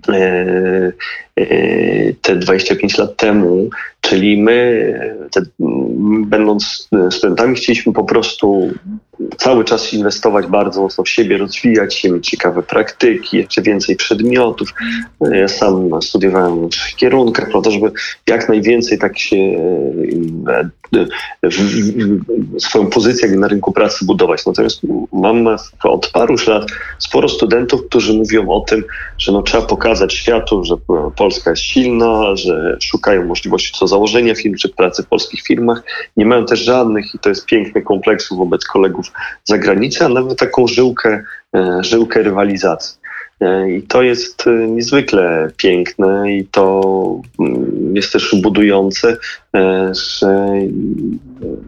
E, 0.09 0.91
e, 1.35 2.13
te 2.21 2.35
25 2.35 2.97
lat 2.97 3.15
temu, 3.15 3.69
czyli 4.01 4.41
my, 4.41 4.99
te, 5.31 5.41
będąc 6.25 6.89
studentami, 7.09 7.55
chcieliśmy 7.55 7.93
po 7.93 8.03
prostu 8.03 8.71
cały 9.37 9.63
czas 9.63 9.93
inwestować 9.93 10.47
bardzo 10.47 10.81
mocno 10.81 11.03
w 11.03 11.09
siebie, 11.09 11.37
rozwijać 11.37 11.95
się, 11.95 12.09
mieć 12.09 12.29
ciekawe 12.29 12.63
praktyki, 12.63 13.37
jeszcze 13.37 13.61
więcej 13.61 13.95
przedmiotów. 13.95 14.73
Ja 15.31 15.47
sam 15.47 16.01
studiowałem 16.01 16.69
w 16.69 16.95
kierunkach, 16.95 17.49
po 17.51 17.61
to, 17.61 17.71
żeby 17.71 17.91
jak 18.27 18.49
najwięcej 18.49 18.97
tak 18.97 19.19
się 19.19 19.37
e, 20.47 20.69
swoją 22.59 22.87
pozycję 22.89 23.29
na 23.29 23.47
rynku 23.47 23.71
pracy 23.71 24.05
budować. 24.05 24.45
Natomiast 24.45 24.81
mam 25.13 25.47
od 25.83 26.09
paru 26.09 26.35
lat 26.47 26.65
sporo 26.99 27.29
studentów, 27.29 27.81
którzy 27.87 28.13
mówią 28.13 28.49
o 28.49 28.61
tym, 28.61 28.83
że 29.17 29.31
no, 29.31 29.41
trzeba 29.41 29.65
pokazać 29.65 30.13
światu, 30.13 30.63
że 30.63 30.75
Polska 31.15 31.49
jest 31.49 31.63
silna, 31.63 32.35
że 32.35 32.77
szukają 32.81 33.25
możliwości 33.25 33.73
co 33.79 33.87
założenia 33.87 34.35
firm 34.35 34.55
czy 34.55 34.69
pracy 34.69 35.03
w 35.03 35.07
polskich 35.07 35.41
firmach. 35.41 35.83
Nie 36.17 36.25
mają 36.25 36.45
też 36.45 36.59
żadnych, 36.59 37.15
i 37.15 37.19
to 37.19 37.29
jest 37.29 37.45
piękne, 37.45 37.81
kompleksów 37.81 38.37
wobec 38.37 38.65
kolegów 38.65 39.11
za 39.43 39.57
granicę, 39.57 40.05
a 40.05 40.09
nawet 40.09 40.39
taką 40.39 40.67
żyłkę, 40.67 41.23
e, 41.55 41.77
żyłkę 41.81 42.23
rywalizacji. 42.23 42.97
E, 43.41 43.71
I 43.71 43.81
to 43.81 44.01
jest 44.03 44.47
e, 44.47 44.51
niezwykle 44.51 45.51
piękne 45.57 46.31
i 46.31 46.45
to 46.45 46.81
mm, 47.39 47.95
jest 47.95 48.13
też 48.13 48.35
budujące, 48.41 49.17
że 49.91 50.51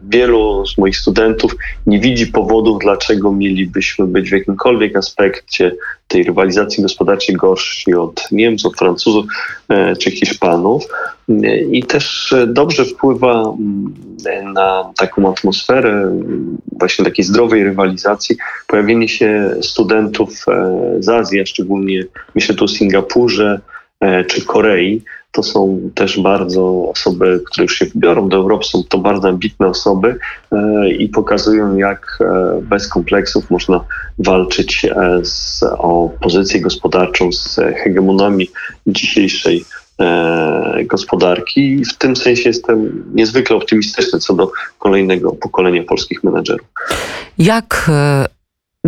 wielu 0.08 0.66
z 0.66 0.78
moich 0.78 0.96
studentów 0.96 1.56
nie 1.86 2.00
widzi 2.00 2.26
powodów, 2.26 2.78
dlaczego 2.82 3.32
mielibyśmy 3.32 4.06
być 4.06 4.28
w 4.28 4.32
jakimkolwiek 4.32 4.96
aspekcie 4.96 5.72
tej 6.08 6.24
rywalizacji 6.24 6.82
gospodarczej 6.82 7.36
gorsi 7.36 7.94
od 7.94 8.32
Niemców, 8.32 8.76
Francuzów 8.76 9.26
czy 9.98 10.10
Hiszpanów. 10.10 10.84
I 11.72 11.82
też 11.82 12.34
dobrze 12.46 12.84
wpływa 12.84 13.42
mm, 13.42 14.52
na 14.52 14.92
taką 14.96 15.32
atmosferę 15.32 16.20
właśnie 16.78 17.04
takiej 17.04 17.24
zdrowej 17.24 17.64
rywalizacji 17.64 18.36
pojawienie 18.66 19.08
się 19.08 19.54
studentów 19.60 20.44
e, 20.48 20.96
z 20.98 21.08
Azji, 21.08 21.40
a 21.40 21.46
szczególnie 21.46 22.04
myślę 22.34 22.54
tu 22.54 22.64
o 22.64 22.68
Singapurze 22.68 23.60
e, 24.00 24.24
czy 24.24 24.44
Korei. 24.44 25.02
To 25.32 25.42
są 25.42 25.90
też 25.94 26.20
bardzo 26.20 26.88
osoby, 26.88 27.42
które 27.46 27.62
już 27.62 27.78
się 27.78 27.86
wybiorą 27.86 28.28
do 28.28 28.36
Europy, 28.36 28.64
są 28.64 28.82
to 28.88 28.98
bardzo 28.98 29.28
ambitne 29.28 29.66
osoby 29.66 30.18
e, 30.52 30.90
i 30.90 31.08
pokazują, 31.08 31.76
jak 31.76 32.18
bez 32.62 32.88
kompleksów 32.88 33.50
można 33.50 33.84
walczyć 34.18 34.86
z, 35.22 35.62
o 35.62 36.10
pozycję 36.20 36.60
gospodarczą 36.60 37.32
z 37.32 37.56
hegemonami 37.56 38.48
dzisiejszej 38.86 39.64
E, 40.00 40.84
gospodarki 40.84 41.60
i 41.60 41.84
w 41.84 41.98
tym 41.98 42.16
sensie 42.16 42.48
jestem 42.48 43.04
niezwykle 43.14 43.56
optymistyczny 43.56 44.18
co 44.18 44.34
do 44.34 44.52
kolejnego 44.78 45.32
pokolenia 45.32 45.82
polskich 45.82 46.24
menedżerów. 46.24 46.66
Jak 47.38 47.90
e, 47.92 48.26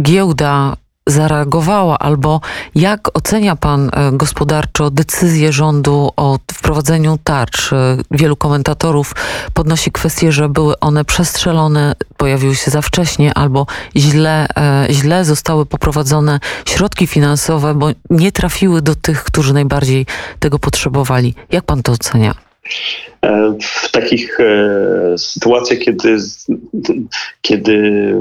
giełda 0.03 0.77
zareagowała, 1.07 1.99
albo 1.99 2.41
jak 2.75 3.19
ocenia 3.19 3.57
pan 3.57 3.91
e, 3.93 4.13
gospodarczo 4.13 4.91
decyzję 4.91 5.53
rządu 5.53 6.11
o 6.17 6.39
wprowadzeniu 6.53 7.19
tarcz? 7.25 7.73
E, 7.73 7.97
wielu 8.11 8.37
komentatorów 8.37 9.15
podnosi 9.55 9.93
kwestię, 9.93 10.33
że 10.33 10.49
były 10.49 10.79
one 10.81 11.05
przestrzelone, 11.05 11.95
pojawiły 12.17 12.55
się 12.55 12.71
za 12.71 12.83
wcześnie, 12.83 13.35
albo 13.35 13.67
źle, 13.97 14.47
e, 14.57 14.87
źle 14.91 15.25
zostały 15.25 15.67
poprowadzone 15.67 16.41
środki 16.69 17.07
finansowe, 17.07 17.75
bo 17.75 17.89
nie 18.11 18.33
trafiły 18.33 18.83
do 18.83 18.95
tych, 18.95 19.25
którzy 19.25 19.55
najbardziej 19.55 20.07
tego 20.39 20.59
potrzebowali. 20.59 21.35
Jak 21.53 21.65
pan 21.65 21.83
to 21.83 21.93
ocenia? 21.93 22.35
W 23.63 23.91
takich 23.91 24.39
sytuacjach, 25.17 25.79
kiedy, 25.79 26.17
kiedy 27.43 28.15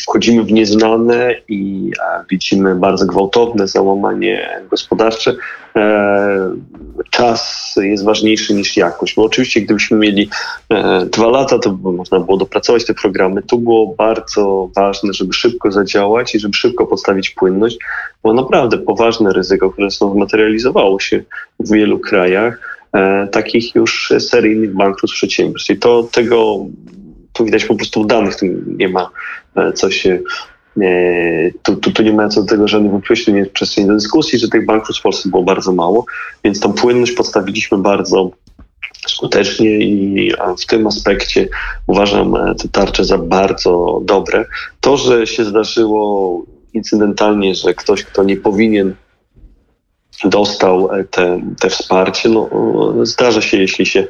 wchodzimy 0.00 0.42
w 0.42 0.52
nieznane 0.52 1.34
i 1.48 1.90
widzimy 2.30 2.74
bardzo 2.74 3.06
gwałtowne 3.06 3.68
załamanie 3.68 4.60
gospodarcze, 4.70 5.36
e, 5.76 6.50
czas 7.10 7.74
jest 7.82 8.04
ważniejszy 8.04 8.54
niż 8.54 8.76
jakość. 8.76 9.14
Bo 9.14 9.24
oczywiście, 9.24 9.60
gdybyśmy 9.60 9.98
mieli 9.98 10.28
e, 10.70 11.06
dwa 11.06 11.26
lata, 11.26 11.58
to 11.58 11.70
by 11.70 11.92
można 11.92 12.20
było 12.20 12.36
dopracować 12.36 12.86
te 12.86 12.94
programy. 12.94 13.42
Tu 13.42 13.58
było 13.58 13.94
bardzo 13.94 14.70
ważne, 14.76 15.12
żeby 15.12 15.32
szybko 15.32 15.72
zadziałać 15.72 16.34
i 16.34 16.38
żeby 16.40 16.54
szybko 16.54 16.86
postawić 16.86 17.30
płynność, 17.30 17.78
bo 18.22 18.32
naprawdę 18.32 18.78
poważne 18.78 19.32
ryzyko, 19.32 19.70
które 19.70 19.90
zmaterializowało 19.90 21.00
się 21.00 21.22
w 21.60 21.72
wielu 21.72 21.98
krajach, 21.98 22.80
e, 22.92 23.26
takich 23.26 23.74
już 23.74 24.12
seryjnych 24.18 24.74
bankructw 24.74 25.16
przedsiębiorstw. 25.16 25.70
I 25.70 25.76
to 25.76 26.08
tego 26.12 26.66
tu 27.36 27.44
widać 27.44 27.64
po 27.64 27.74
prostu 27.74 28.04
danych, 28.04 28.36
tu 28.36 28.46
nie 28.66 28.88
ma 28.88 29.10
e, 29.56 29.72
co 29.72 29.90
się 29.90 30.18
e, 30.80 31.50
tu, 31.62 31.76
tu, 31.76 31.90
tu, 31.90 32.02
nie 32.02 32.12
ma 32.12 32.28
co 32.28 32.40
do 32.42 32.48
tego 32.48 32.68
żadnych 32.68 32.92
wątpliwości, 32.92 33.32
nie 33.32 33.38
jest 33.38 33.52
przestrzeni 33.52 33.86
do 33.86 33.94
dyskusji, 33.94 34.38
że 34.38 34.48
tych 34.48 34.66
banków 34.66 34.98
w 34.98 35.02
Polsce 35.02 35.28
było 35.28 35.42
bardzo 35.42 35.72
mało, 35.72 36.04
więc 36.44 36.60
tą 36.60 36.72
płynność 36.72 37.12
postawiliśmy 37.12 37.78
bardzo 37.78 38.30
skutecznie 39.06 39.78
i 39.78 40.32
w 40.62 40.66
tym 40.66 40.86
aspekcie 40.86 41.48
uważam 41.86 42.36
e, 42.36 42.54
te 42.54 42.68
tarcze 42.68 43.04
za 43.04 43.18
bardzo 43.18 44.00
dobre. 44.04 44.44
To, 44.80 44.96
że 44.96 45.26
się 45.26 45.44
zdarzyło 45.44 46.42
incydentalnie, 46.74 47.54
że 47.54 47.74
ktoś, 47.74 48.04
kto 48.04 48.24
nie 48.24 48.36
powinien 48.36 48.94
dostał 50.24 50.88
te, 51.10 51.40
te 51.60 51.70
wsparcie, 51.70 52.28
no, 52.28 52.48
zdarza 53.02 53.42
się, 53.42 53.56
jeśli 53.56 53.86
się 53.86 54.06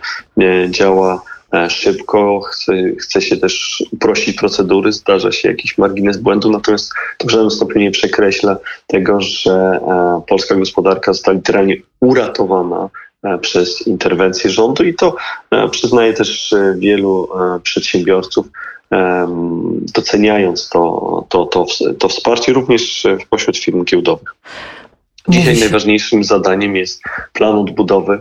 działa 0.70 1.22
szybko, 1.68 2.40
chce, 2.40 2.72
chce 3.00 3.22
się 3.22 3.36
też 3.36 3.84
uprościć 3.92 4.36
procedury, 4.36 4.92
zdarza 4.92 5.32
się 5.32 5.48
jakiś 5.48 5.78
margines 5.78 6.16
błędu, 6.16 6.50
natomiast 6.50 6.92
to 7.18 7.26
w 7.26 7.30
żadnym 7.30 7.50
stopniu 7.50 7.80
nie 7.80 7.90
przekreśla 7.90 8.56
tego, 8.86 9.20
że 9.20 9.52
e, 9.52 10.22
polska 10.28 10.54
gospodarka 10.54 11.12
została 11.12 11.36
literalnie 11.36 11.76
uratowana 12.00 12.88
e, 13.22 13.38
przez 13.38 13.86
interwencję 13.86 14.50
rządu 14.50 14.84
i 14.84 14.94
to 14.94 15.16
przyznaje 15.70 16.12
też 16.12 16.54
wielu 16.76 17.28
przedsiębiorców, 17.62 18.46
doceniając 19.94 20.68
to, 20.68 21.24
to, 21.28 21.46
to, 21.46 21.66
to 21.98 22.08
wsparcie 22.08 22.52
również 22.52 23.06
pośród 23.30 23.58
firm 23.58 23.84
giełdowych. 23.84 24.34
Dzisiaj 25.28 25.58
najważniejszym 25.58 26.24
zadaniem 26.24 26.76
jest 26.76 27.02
plan 27.32 27.58
odbudowy. 27.58 28.20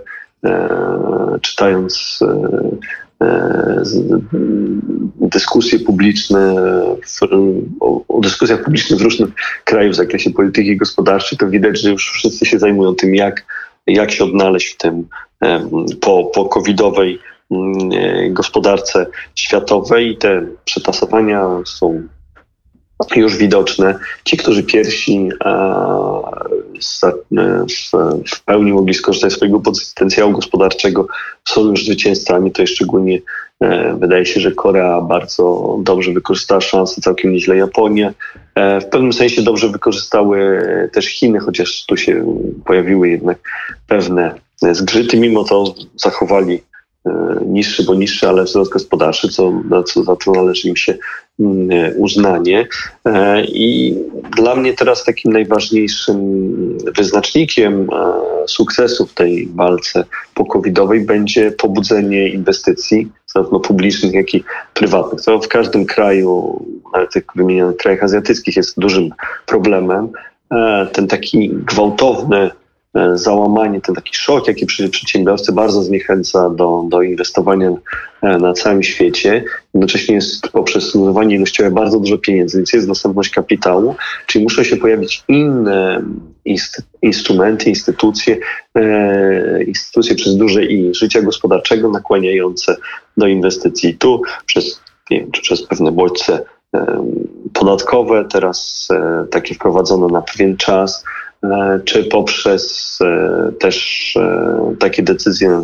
Czytając 1.41 2.19
dyskusje 5.21 5.79
publiczne, 5.79 6.55
w, 7.05 7.19
o, 7.79 8.21
dyskusjach 8.21 8.63
publicznych 8.63 8.99
w 8.99 9.03
różnych 9.03 9.29
krajach 9.63 9.91
w 9.91 9.95
zakresie 9.95 10.31
polityki 10.31 10.77
gospodarczej, 10.77 11.37
to 11.37 11.49
widać, 11.49 11.81
że 11.81 11.91
już 11.91 12.11
wszyscy 12.11 12.45
się 12.45 12.59
zajmują 12.59 12.95
tym, 12.95 13.15
jak, 13.15 13.45
jak 13.87 14.11
się 14.11 14.23
odnaleźć 14.23 14.73
w 14.73 14.77
tym 14.77 15.07
po, 16.01 16.23
po 16.23 16.45
covidowej 16.45 17.19
gospodarce 18.29 19.05
światowej 19.35 20.11
i 20.11 20.17
te 20.17 20.47
przetasowania 20.65 21.47
są 21.65 22.07
już 23.15 23.37
widoczne. 23.37 23.99
Ci, 24.23 24.37
którzy 24.37 24.63
pierwsi 24.63 25.29
w, 28.31 28.43
pełni 28.45 28.73
mogli 28.73 28.93
skorzystać 28.93 29.33
z 29.33 29.35
swojego 29.35 29.59
potencjału 29.59 30.31
gospodarczego, 30.31 31.07
są 31.45 31.69
już 31.69 31.85
zwycięzcami. 31.85 32.51
To 32.51 32.67
szczególnie 32.67 33.21
e, 33.59 33.95
wydaje 33.99 34.25
się, 34.25 34.39
że 34.39 34.51
Korea 34.51 35.01
bardzo 35.01 35.77
dobrze 35.81 36.11
wykorzystała 36.11 36.61
szansę, 36.61 37.01
całkiem 37.01 37.31
nieźle 37.31 37.57
Japonia. 37.57 38.13
E, 38.55 38.81
w 38.81 38.85
pewnym 38.85 39.13
sensie 39.13 39.41
dobrze 39.41 39.69
wykorzystały 39.69 40.59
też 40.93 41.05
Chiny, 41.05 41.39
chociaż 41.39 41.85
tu 41.85 41.97
się 41.97 42.37
pojawiły 42.65 43.09
jednak 43.09 43.37
pewne 43.87 44.35
zgrzyty. 44.71 45.17
Mimo 45.17 45.43
to 45.43 45.75
zachowali 45.95 46.55
e, 46.55 46.74
niższy, 47.45 47.83
bo 47.83 47.95
niższy, 47.95 48.27
ale 48.27 48.43
wzrost 48.43 48.71
gospodarczy, 48.71 49.29
co, 49.29 49.53
co, 49.85 50.03
za 50.03 50.15
co 50.15 50.31
należy 50.31 50.67
im 50.67 50.75
się 50.75 50.97
Mm, 51.39 51.69
uznanie. 51.97 52.67
E, 53.05 53.45
I 53.45 53.95
dla 54.35 54.55
mnie 54.55 54.73
teraz 54.73 55.03
takim 55.03 55.33
najważniejszym 55.33 56.17
wyznacznikiem 56.97 57.89
e, 57.93 58.47
sukcesu 58.47 59.05
w 59.05 59.13
tej 59.13 59.47
walce 59.55 60.05
pokowidowej 60.33 61.01
będzie 61.01 61.51
pobudzenie 61.51 62.29
inwestycji, 62.29 63.11
zarówno 63.33 63.59
publicznych, 63.59 64.13
jak 64.13 64.33
i 64.33 64.43
prywatnych. 64.73 65.21
To 65.21 65.39
w 65.39 65.47
każdym 65.47 65.85
kraju, 65.85 66.65
nawet 66.93 67.13
tych 67.13 67.23
wymienionych 67.35 67.77
krajach 67.77 68.03
azjatyckich, 68.03 68.55
jest 68.55 68.79
dużym 68.79 69.09
problemem. 69.45 70.09
E, 70.51 70.87
ten 70.93 71.07
taki 71.07 71.49
gwałtowny 71.49 72.51
E, 72.51 72.64
załamanie, 73.13 73.81
ten 73.81 73.95
taki 73.95 74.15
szok, 74.15 74.47
jaki 74.47 74.65
przedsiębiorcy 74.65 75.51
bardzo 75.51 75.83
zniechęca 75.83 76.49
do, 76.49 76.85
do 76.89 77.01
inwestowania 77.01 77.71
e, 78.21 78.37
na 78.37 78.53
całym 78.53 78.83
świecie. 78.83 79.43
Jednocześnie 79.73 80.15
jest 80.15 80.47
poprzez 80.47 80.89
zdobywanie 80.89 81.35
ilościowe 81.35 81.71
bardzo 81.71 81.99
dużo 81.99 82.17
pieniędzy, 82.17 82.57
więc 82.57 82.73
jest 82.73 82.87
dostępność 82.87 83.29
kapitału, 83.29 83.95
czyli 84.25 84.43
muszą 84.43 84.63
się 84.63 84.77
pojawić 84.77 85.23
inne 85.27 86.01
instrumenty, 87.01 87.69
instytucje, 87.69 88.37
e, 88.75 89.63
instytucje 89.63 90.15
przez 90.15 90.37
duże 90.37 90.65
i 90.65 90.95
życia 90.95 91.21
gospodarczego 91.21 91.89
nakłaniające 91.89 92.75
do 93.17 93.27
inwestycji. 93.27 93.97
Tu 93.97 94.21
przez, 94.45 94.81
nie 95.09 95.19
wiem, 95.19 95.31
czy 95.31 95.41
przez 95.41 95.63
pewne 95.63 95.91
bodźce 95.91 96.39
podatkowe, 97.53 98.25
teraz 98.31 98.87
takie 99.31 99.55
wprowadzone 99.55 100.07
na 100.07 100.21
pewien 100.21 100.57
czas, 100.57 101.03
E, 101.24 101.24
czy 101.85 102.03
poprzez 102.03 102.97
e, 103.01 103.51
też 103.59 104.13
e, 104.17 104.75
takie 104.79 105.03
decyzje 105.03 105.61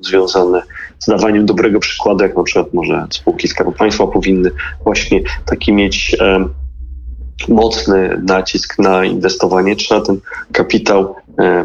związane 0.00 0.62
z 0.98 1.06
dawaniem 1.06 1.46
dobrego 1.46 1.80
przykładu, 1.80 2.24
jak 2.24 2.36
na 2.36 2.42
przykład 2.42 2.74
może 2.74 3.06
spółki 3.10 3.48
Skarbu 3.48 3.72
Państwa 3.72 4.06
powinny 4.06 4.50
właśnie 4.84 5.20
taki 5.46 5.72
mieć 5.72 6.16
mocny 7.48 8.22
nacisk 8.26 8.78
na 8.78 9.04
inwestowanie, 9.04 9.76
trzeba 9.76 10.00
ten 10.00 10.18
kapitał 10.52 11.14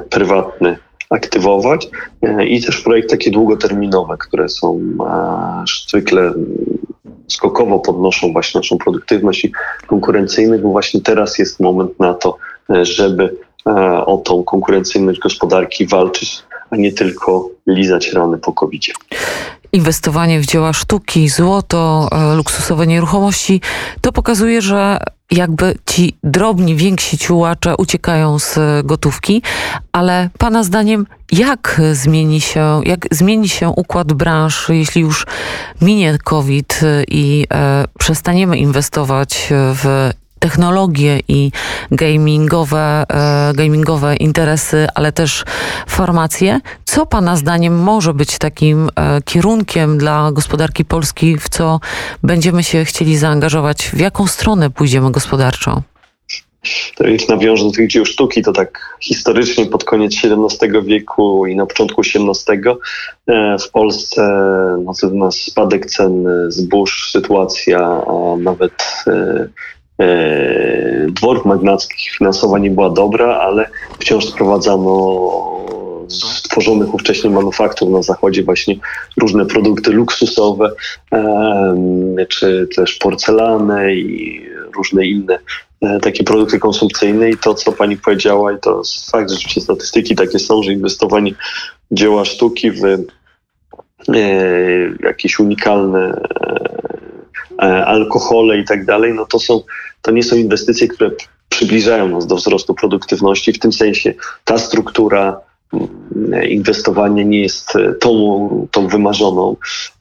prywatny 0.09 0.77
aktywować 1.09 1.89
i 2.47 2.61
też 2.61 2.81
projekty 2.81 3.17
takie 3.17 3.31
długoterminowe, 3.31 4.17
które 4.17 4.49
są 4.49 4.81
zwykle 5.89 6.33
skokowo 7.27 7.79
podnoszą 7.79 8.33
właśnie 8.33 8.59
naszą 8.59 8.77
produktywność 8.77 9.45
i 9.45 9.51
konkurencyjność, 9.87 10.63
bo 10.63 10.69
właśnie 10.69 11.01
teraz 11.01 11.39
jest 11.39 11.59
moment 11.59 11.99
na 11.99 12.13
to, 12.13 12.37
żeby 12.69 13.35
e, 13.67 13.71
o 14.05 14.17
tą 14.17 14.43
konkurencyjność 14.43 15.19
gospodarki 15.19 15.87
walczyć, 15.87 16.43
a 16.69 16.75
nie 16.75 16.91
tylko 16.91 17.49
lizać 17.67 18.13
rany 18.13 18.37
po 18.37 18.53
covid. 18.53 18.83
Inwestowanie 19.73 20.39
w 20.39 20.45
dzieła 20.45 20.73
sztuki, 20.73 21.29
złoto, 21.29 22.09
e, 22.11 22.35
luksusowe 22.35 22.87
nieruchomości, 22.87 23.61
to 24.01 24.11
pokazuje, 24.11 24.61
że 24.61 24.99
jakby 25.31 25.75
ci 25.85 26.17
drobni, 26.23 26.75
więksi 26.75 27.17
ciułacze 27.17 27.75
uciekają 27.77 28.39
z 28.39 28.59
gotówki, 28.83 29.41
ale 29.91 30.29
Pana 30.37 30.63
zdaniem, 30.63 31.07
jak 31.31 31.81
zmieni 31.91 32.41
się, 32.41 32.81
jak 32.85 33.07
zmieni 33.11 33.49
się 33.49 33.69
układ 33.69 34.13
branż, 34.13 34.69
jeśli 34.69 35.01
już 35.01 35.25
minie 35.81 36.17
COVID 36.23 36.81
i 37.07 37.45
e, 37.53 37.85
przestaniemy 37.99 38.57
inwestować 38.57 39.49
w 39.51 40.11
technologie 40.43 41.19
i 41.27 41.51
gamingowe, 41.91 43.05
e, 43.09 43.53
gamingowe 43.53 44.15
interesy, 44.15 44.87
ale 44.95 45.11
też 45.11 45.43
formacje. 45.87 46.59
Co 46.85 47.05
Pana 47.05 47.35
zdaniem 47.35 47.75
może 47.83 48.13
być 48.13 48.37
takim 48.37 48.89
e, 48.95 49.21
kierunkiem 49.21 49.97
dla 49.97 50.31
gospodarki 50.31 50.85
Polski, 50.85 51.37
w 51.37 51.49
co 51.49 51.79
będziemy 52.23 52.63
się 52.63 52.85
chcieli 52.85 53.17
zaangażować? 53.17 53.83
W 53.83 53.99
jaką 53.99 54.27
stronę 54.27 54.69
pójdziemy 54.69 55.11
gospodarczo? 55.11 55.81
To 56.95 57.07
już 57.07 57.27
nawiążę 57.27 57.63
do 57.63 57.71
tych 57.71 57.87
dzieł 57.89 58.05
sztuki, 58.05 58.41
to 58.41 58.51
tak 58.51 58.97
historycznie 59.01 59.65
pod 59.65 59.83
koniec 59.83 60.13
XVII 60.23 60.85
wieku 60.85 61.45
i 61.47 61.55
na 61.55 61.65
początku 61.65 62.01
XVIII 62.01 62.59
e, 63.27 63.57
w 63.59 63.71
Polsce 63.71 64.21
no, 65.13 65.31
spadek 65.31 65.85
cen 65.85 66.25
zbóż, 66.47 67.11
sytuacja 67.11 67.79
a 68.07 68.37
nawet 68.37 69.05
dworów 71.07 71.45
magnackich 71.45 72.11
finansowa 72.17 72.59
nie 72.59 72.69
była 72.69 72.89
dobra, 72.89 73.35
ale 73.35 73.69
wciąż 73.99 74.25
sprowadzano 74.25 74.83
z 76.07 76.41
tworzonych 76.41 76.93
ówcześnie 76.93 77.29
manufaktur 77.29 77.89
na 77.89 78.01
zachodzie 78.01 78.43
właśnie 78.43 78.75
różne 79.17 79.45
produkty 79.45 79.91
luksusowe, 79.91 80.71
czy 82.29 82.67
też 82.75 82.93
porcelany 82.95 83.95
i 83.95 84.41
różne 84.75 85.05
inne 85.05 85.39
e, 85.81 85.99
takie 85.99 86.23
produkty 86.23 86.59
konsumpcyjne. 86.59 87.29
I 87.29 87.37
to, 87.37 87.53
co 87.53 87.71
pani 87.71 87.97
powiedziała, 87.97 88.53
i 88.53 88.59
to 88.59 88.77
jest 88.77 89.11
fakt, 89.11 89.29
że 89.29 89.35
rzeczywiście 89.35 89.61
statystyki 89.61 90.15
takie 90.15 90.39
są, 90.39 90.63
że 90.63 90.73
inwestowanie 90.73 91.31
w 91.91 91.95
dzieła 91.95 92.25
sztuki 92.25 92.71
w 92.71 92.85
e, 92.85 92.97
jakieś 95.03 95.39
unikalne 95.39 96.21
E, 96.43 96.92
alkohole 97.85 98.57
i 98.57 98.65
tak 98.65 98.85
dalej, 98.85 99.13
no 99.13 99.25
to 99.25 99.39
są, 99.39 99.61
to 100.01 100.11
nie 100.11 100.23
są 100.23 100.35
inwestycje, 100.35 100.87
które 100.87 101.11
przybliżają 101.49 102.07
nas 102.09 102.27
do 102.27 102.35
wzrostu 102.35 102.73
produktywności. 102.73 103.53
W 103.53 103.59
tym 103.59 103.73
sensie 103.73 104.13
ta 104.45 104.57
struktura 104.57 105.39
mm, 105.73 106.49
inwestowania 106.49 107.23
nie 107.23 107.41
jest 107.41 107.75
e, 107.75 107.93
tą, 107.93 108.67
tą 108.71 108.87
wymarzoną. 108.87 109.55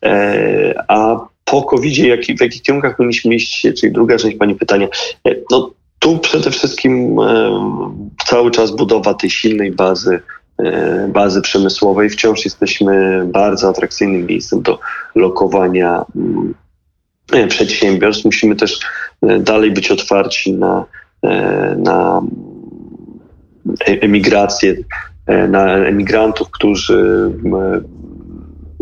E, 0.04 0.84
a 0.88 1.26
po 1.44 1.62
covid 1.62 1.94
w 1.94 2.40
jakich 2.40 2.62
kierunkach 2.62 2.96
powinniśmy 2.96 3.34
iść, 3.34 3.66
czyli 3.80 3.92
druga 3.92 4.18
część 4.18 4.36
Pani 4.36 4.54
pytania, 4.54 4.88
no 5.50 5.70
tu 5.98 6.18
przede 6.18 6.50
wszystkim 6.50 7.16
cały 8.26 8.50
czas 8.50 8.70
budowa 8.70 9.14
tej 9.14 9.30
silnej 9.30 9.72
bazy 9.72 10.20
bazy 11.08 11.42
przemysłowej. 11.42 12.10
Wciąż 12.10 12.44
jesteśmy 12.44 13.22
bardzo 13.26 13.68
atrakcyjnym 13.68 14.26
miejscem 14.26 14.62
do 14.62 14.78
lokowania 15.14 16.04
mm, 16.16 16.54
E, 16.54 16.61
przedsiębiorstw. 17.48 18.24
Musimy 18.24 18.56
też 18.56 18.80
e, 19.22 19.38
dalej 19.38 19.70
być 19.70 19.90
otwarci 19.90 20.52
na, 20.52 20.84
e, 21.22 21.76
na 21.78 22.22
emigrację, 23.86 24.76
na 25.48 25.76
emigrantów, 25.76 26.50
którzy 26.50 27.30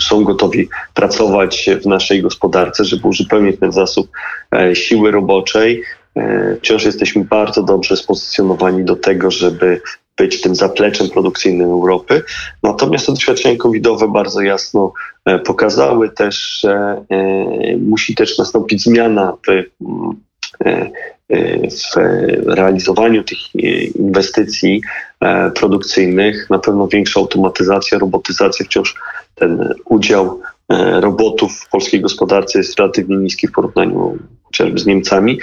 są 0.03 0.24
gotowi 0.24 0.68
pracować 0.94 1.70
w 1.83 1.87
naszej 1.87 2.22
gospodarce, 2.22 2.85
żeby 2.85 3.09
uzupełnić 3.09 3.61
ten 3.61 3.72
zasób 3.72 4.11
siły 4.74 5.11
roboczej. 5.11 5.83
Wciąż 6.59 6.85
jesteśmy 6.85 7.24
bardzo 7.24 7.62
dobrze 7.62 7.96
spozycjonowani 7.96 8.85
do 8.85 8.96
tego, 8.96 9.31
żeby 9.31 9.81
być 10.21 10.41
tym 10.41 10.55
zapleczem 10.55 11.09
produkcyjnym 11.09 11.71
Europy. 11.71 12.23
Natomiast 12.63 13.07
te 13.07 13.13
doświadczenia 13.13 13.57
covidowe 13.57 14.09
bardzo 14.09 14.41
jasno 14.41 14.93
e, 15.25 15.39
pokazały 15.39 16.11
też, 16.11 16.61
że 16.61 17.05
e, 17.09 17.77
musi 17.77 18.15
też 18.15 18.39
nastąpić 18.39 18.83
zmiana 18.83 19.37
w, 19.47 19.51
e, 20.65 20.91
w 21.71 21.97
realizowaniu 22.47 23.25
tych 23.25 23.55
inwestycji 23.95 24.83
produkcyjnych. 25.55 26.51
Na 26.51 26.59
pewno 26.59 26.89
większa 26.89 27.21
automatyzacja, 27.21 27.99
robotyzacja, 27.99 28.67
wciąż 28.67 28.95
ten 29.35 29.75
udział 29.85 30.41
robotów 31.01 31.53
w 31.53 31.69
polskiej 31.69 32.01
gospodarce 32.01 32.59
jest 32.59 32.79
relatywnie 32.79 33.17
niski 33.17 33.49
w 33.49 33.53
porównaniu 33.53 34.19
chociażby 34.43 34.79
z 34.79 34.87
Niemcami. 34.87 35.39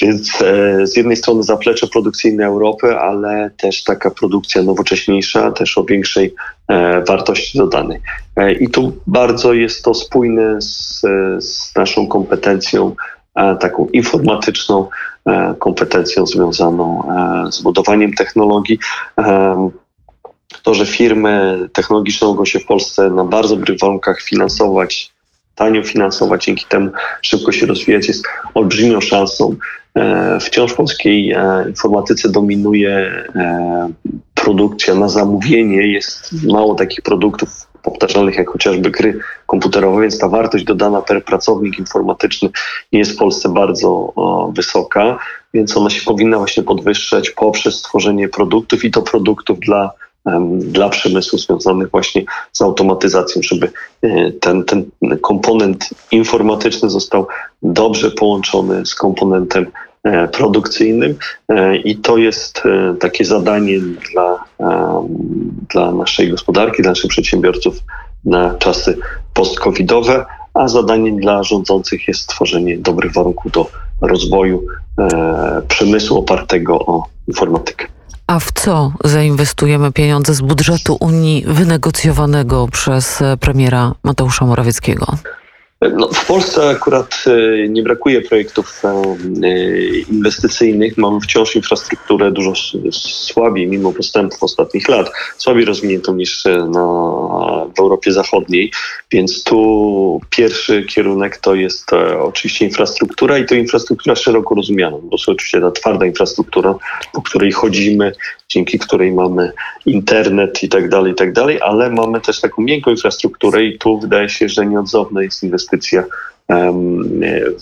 Więc 0.00 0.42
e, 0.42 0.86
z 0.86 0.96
jednej 0.96 1.16
strony 1.16 1.42
zaplecze 1.42 1.86
produkcyjne 1.86 2.46
Europy, 2.46 2.98
ale 2.98 3.50
też 3.56 3.84
taka 3.84 4.10
produkcja 4.10 4.62
nowocześniejsza, 4.62 5.52
też 5.52 5.78
o 5.78 5.84
większej 5.84 6.34
e, 6.68 7.04
wartości 7.04 7.58
dodanej. 7.58 8.00
E, 8.36 8.52
I 8.52 8.68
tu 8.70 8.92
bardzo 9.06 9.52
jest 9.52 9.84
to 9.84 9.94
spójne 9.94 10.62
z, 10.62 11.00
z 11.38 11.74
naszą 11.76 12.06
kompetencją 12.06 12.94
taką 13.60 13.86
informatyczną, 13.86 14.88
kompetencją 15.58 16.26
związaną 16.26 17.02
z 17.50 17.62
budowaniem 17.62 18.12
technologii. 18.12 18.78
To, 20.62 20.74
że 20.74 20.86
firmy 20.86 21.58
technologiczne 21.72 22.26
mogą 22.26 22.44
się 22.44 22.60
w 22.60 22.66
Polsce 22.66 23.10
na 23.10 23.24
bardzo 23.24 23.56
dobrych 23.56 23.78
warunkach 23.78 24.22
finansować, 24.22 25.12
tanio 25.58 25.82
finansować, 25.82 26.44
dzięki 26.44 26.66
temu 26.68 26.90
szybko 27.22 27.52
się 27.52 27.66
rozwijać, 27.66 28.08
jest 28.08 28.24
olbrzymią 28.54 29.00
szansą. 29.00 29.56
E, 29.96 30.38
wciąż 30.40 30.72
w 30.72 30.76
polskiej 30.76 31.32
e, 31.32 31.64
informatyce 31.68 32.28
dominuje 32.28 32.90
e, 32.90 33.88
produkcja 34.34 34.94
na 34.94 35.08
zamówienie. 35.08 35.92
Jest 35.92 36.42
mało 36.42 36.74
takich 36.74 37.02
produktów 37.02 37.68
powtarzalnych 37.82 38.36
jak 38.36 38.50
chociażby 38.50 38.90
gry 38.90 39.18
komputerowe, 39.46 40.02
więc 40.02 40.18
ta 40.18 40.28
wartość 40.28 40.64
dodana 40.64 41.02
per 41.02 41.24
pracownik 41.24 41.78
informatyczny 41.78 42.48
nie 42.92 42.98
jest 42.98 43.12
w 43.12 43.16
Polsce 43.16 43.48
bardzo 43.48 44.12
wysoka, 44.52 45.18
więc 45.54 45.76
ona 45.76 45.90
się 45.90 46.02
powinna 46.04 46.38
właśnie 46.38 46.62
podwyższać 46.62 47.30
poprzez 47.30 47.74
stworzenie 47.74 48.28
produktów 48.28 48.84
i 48.84 48.90
to 48.90 49.02
produktów 49.02 49.60
dla 49.60 49.90
dla 50.58 50.88
przemysłu 50.88 51.38
związanych 51.38 51.90
właśnie 51.90 52.24
z 52.52 52.62
automatyzacją, 52.62 53.42
żeby 53.42 53.70
e, 54.02 54.32
ten, 54.32 54.64
ten 54.64 54.84
komponent 55.20 55.88
informatyczny 56.10 56.90
został 56.90 57.26
dobrze 57.62 58.10
połączony 58.10 58.86
z 58.86 58.94
komponentem 58.94 59.66
e, 60.04 60.28
produkcyjnym 60.28 61.16
e, 61.48 61.76
i 61.76 61.96
to 61.96 62.16
jest 62.16 62.62
takie 63.00 63.24
zadanie 63.24 63.78
dla, 64.12 64.44
dla 65.70 65.92
naszej 65.92 66.30
gospodarki, 66.30 66.82
dla 66.82 66.90
naszych 66.90 67.10
przedsiębiorców 67.10 67.76
na 68.24 68.54
czasy 68.54 68.98
post-covidowe, 69.34 70.24
a 70.54 70.68
zadaniem 70.68 71.16
dla 71.16 71.42
rządzących 71.42 72.08
jest 72.08 72.20
stworzenie 72.20 72.78
dobrych 72.78 73.12
warunków 73.12 73.52
do 73.52 73.70
rozwoju 74.00 74.66
przemysłu 75.68 76.18
opartego 76.18 76.78
o 76.78 77.04
informatykę. 77.28 77.97
A 78.28 78.38
w 78.38 78.52
co 78.52 78.92
zainwestujemy 79.04 79.92
pieniądze 79.92 80.34
z 80.34 80.40
budżetu 80.40 80.96
Unii 81.00 81.44
wynegocjowanego 81.46 82.68
przez 82.68 83.22
e, 83.22 83.36
premiera 83.36 83.94
Mateusza 84.02 84.46
Morawieckiego? 84.46 85.06
No, 85.80 86.08
w 86.08 86.26
Polsce 86.26 86.68
akurat 86.68 87.24
e, 87.26 87.68
nie 87.68 87.82
brakuje 87.82 88.22
projektów 88.22 88.82
e, 88.84 89.02
inwestycyjnych. 90.10 90.96
Mamy 90.96 91.20
wciąż 91.20 91.56
infrastrukturę 91.56 92.32
dużo 92.32 92.52
słabiej, 92.92 93.66
mimo 93.66 93.92
postępów 93.92 94.42
ostatnich 94.42 94.88
lat, 94.88 95.10
słabiej 95.36 95.64
rozwiniętą 95.64 96.14
niż 96.14 96.44
na, 96.44 96.84
w 97.76 97.80
Europie 97.80 98.12
Zachodniej. 98.12 98.72
Więc 99.12 99.44
tu 99.44 100.20
pierwszy 100.30 100.84
kierunek 100.84 101.36
to 101.36 101.54
jest 101.54 101.90
oczywiście 102.20 102.64
infrastruktura 102.64 103.38
i 103.38 103.46
to 103.46 103.54
infrastruktura 103.54 104.16
szeroko 104.16 104.54
rozumiana. 104.54 104.96
Bo 105.02 105.16
to 105.26 105.32
oczywiście 105.32 105.60
ta 105.60 105.70
twarda 105.70 106.06
infrastruktura, 106.06 106.74
po 107.12 107.22
której 107.22 107.52
chodzimy, 107.52 108.12
dzięki 108.48 108.78
której 108.78 109.12
mamy 109.12 109.52
internet 109.86 110.62
i 110.62 110.68
tak 110.68 110.88
dalej, 110.88 111.12
i 111.12 111.14
tak 111.14 111.32
dalej, 111.32 111.58
ale 111.62 111.90
mamy 111.90 112.20
też 112.20 112.40
taką 112.40 112.62
miękką 112.62 112.90
infrastrukturę 112.90 113.64
i 113.64 113.78
tu 113.78 113.98
wydaje 114.00 114.28
się, 114.28 114.48
że 114.48 114.66
nieodzowna 114.66 115.22
jest 115.22 115.42
inwestycja 115.42 116.04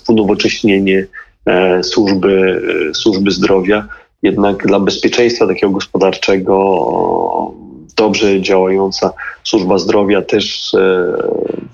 w 0.04 0.10
unowocześnienie 0.10 1.06
e, 1.46 1.82
służby, 1.82 2.62
e, 2.90 2.94
służby 2.94 3.30
zdrowia. 3.30 3.88
Jednak 4.22 4.66
dla 4.66 4.80
bezpieczeństwa 4.80 5.46
takiego 5.46 5.72
gospodarczego 5.72 7.54
dobrze 7.96 8.40
działająca 8.40 9.12
służba 9.44 9.78
zdrowia, 9.78 10.22
też 10.22 10.74
e, 10.74 11.14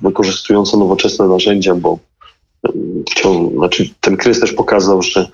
wykorzystująca 0.03 0.77
nowoczesne 0.77 1.29
narzędzia, 1.29 1.75
bo 1.75 1.99
wciąż, 3.11 3.53
znaczy 3.53 3.91
ten 4.01 4.17
kryzys 4.17 4.41
też 4.41 4.53
pokazał, 4.53 5.03
że 5.03 5.29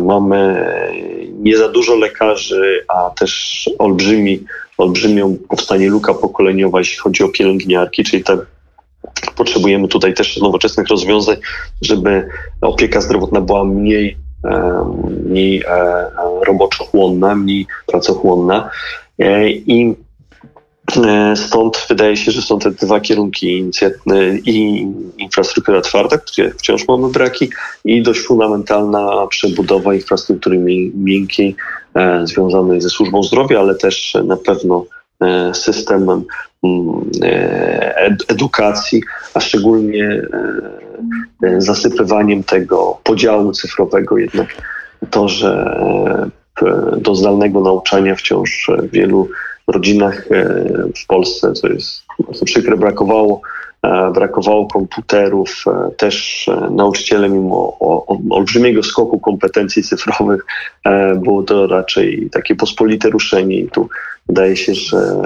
mamy 0.00 0.66
nie 1.46 1.56
za 1.56 1.68
dużo 1.68 1.94
lekarzy, 1.96 2.84
a 2.88 3.10
też 3.10 3.70
olbrzymi, 3.78 4.44
olbrzymią 4.78 5.36
powstanie 5.48 5.88
luka 5.88 6.14
pokoleniowa, 6.14 6.78
jeśli 6.78 6.98
chodzi 6.98 7.22
o 7.22 7.28
pielęgniarki, 7.28 8.04
czyli 8.04 8.24
tak 8.24 8.38
potrzebujemy 9.36 9.88
tutaj 9.88 10.14
też 10.14 10.36
nowoczesnych 10.36 10.88
rozwiązań, 10.88 11.36
żeby 11.82 12.28
opieka 12.60 13.00
zdrowotna 13.00 13.40
była 13.40 13.64
mniej, 13.64 14.16
mniej 15.26 15.62
e, 15.62 16.06
roboczochłonna, 16.46 17.34
mniej 17.34 17.66
pracochłonna. 17.86 18.70
E, 19.18 19.50
I 19.50 19.90
e, 19.90 19.94
Stąd 21.34 21.86
wydaje 21.88 22.16
się, 22.16 22.32
że 22.32 22.42
są 22.42 22.58
te 22.58 22.70
dwa 22.70 23.00
kierunki 23.00 23.70
i 24.44 24.86
infrastruktura 25.18 25.80
twarda, 25.80 26.16
gdzie 26.16 26.50
wciąż 26.50 26.88
mamy 26.88 27.08
braki, 27.08 27.50
i 27.84 28.02
dość 28.02 28.20
fundamentalna 28.20 29.26
przebudowa 29.30 29.94
infrastruktury 29.94 30.58
miękkiej 30.94 31.56
związanej 32.24 32.80
ze 32.80 32.90
służbą 32.90 33.22
zdrowia, 33.22 33.60
ale 33.60 33.74
też 33.74 34.16
na 34.24 34.36
pewno 34.36 34.84
systemem 35.52 36.24
mm, 36.64 37.10
edukacji, 38.28 39.02
a 39.34 39.40
szczególnie 39.40 40.22
zasypywaniem 41.58 42.44
tego 42.44 42.98
podziału 43.04 43.52
cyfrowego. 43.52 44.18
Jednak 44.18 44.62
to, 45.10 45.28
że 45.28 45.76
do 46.96 47.14
zdalnego 47.14 47.60
nauczania 47.60 48.14
wciąż 48.14 48.70
wielu 48.92 49.28
rodzinach 49.72 50.28
w 50.96 51.06
Polsce, 51.06 51.52
co 51.52 51.68
jest 51.68 52.02
bardzo 52.18 52.44
przykre, 52.44 52.76
brakowało 52.76 53.40
E, 53.86 54.12
brakowało 54.12 54.66
komputerów. 54.66 55.64
E, 55.66 55.90
też 55.90 56.48
e, 56.48 56.70
nauczyciele, 56.70 57.28
mimo 57.28 57.76
olbrzymiego 58.30 58.82
skoku 58.82 59.20
kompetencji 59.20 59.82
cyfrowych, 59.82 60.46
było 61.16 61.42
to 61.42 61.66
raczej 61.66 62.28
takie 62.32 62.54
pospolite 62.54 63.10
ruszenie 63.10 63.56
i 63.56 63.68
tu 63.70 63.88
wydaje 64.28 64.56
się, 64.56 64.74
że 64.74 65.22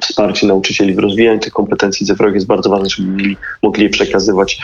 wsparcie 0.00 0.46
nauczycieli 0.46 0.94
w 0.94 0.98
rozwijaniu 0.98 1.38
tych 1.40 1.52
kompetencji 1.52 2.06
cyfrowych 2.06 2.34
jest 2.34 2.46
bardzo 2.46 2.70
ważne, 2.70 2.88
żeby 2.88 3.34
mogli 3.62 3.82
je 3.82 3.90
przekazywać 3.90 4.58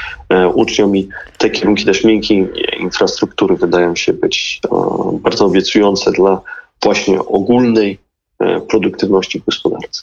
uczniom 0.55 0.97
i 0.97 1.09
te 1.39 1.51
kierunki 1.51 1.85
też 1.85 2.05
miękkiej 2.05 2.49
infrastruktury 2.81 3.57
wydają 3.57 3.97
się 3.97 4.13
być 4.13 4.61
bardzo 5.13 5.47
obiecujące 5.47 6.13
dla 6.13 6.41
właśnie 6.83 7.19
ogólnej 7.19 7.99
produktywności 8.69 9.41
w 9.41 9.45
gospodarce 9.45 10.03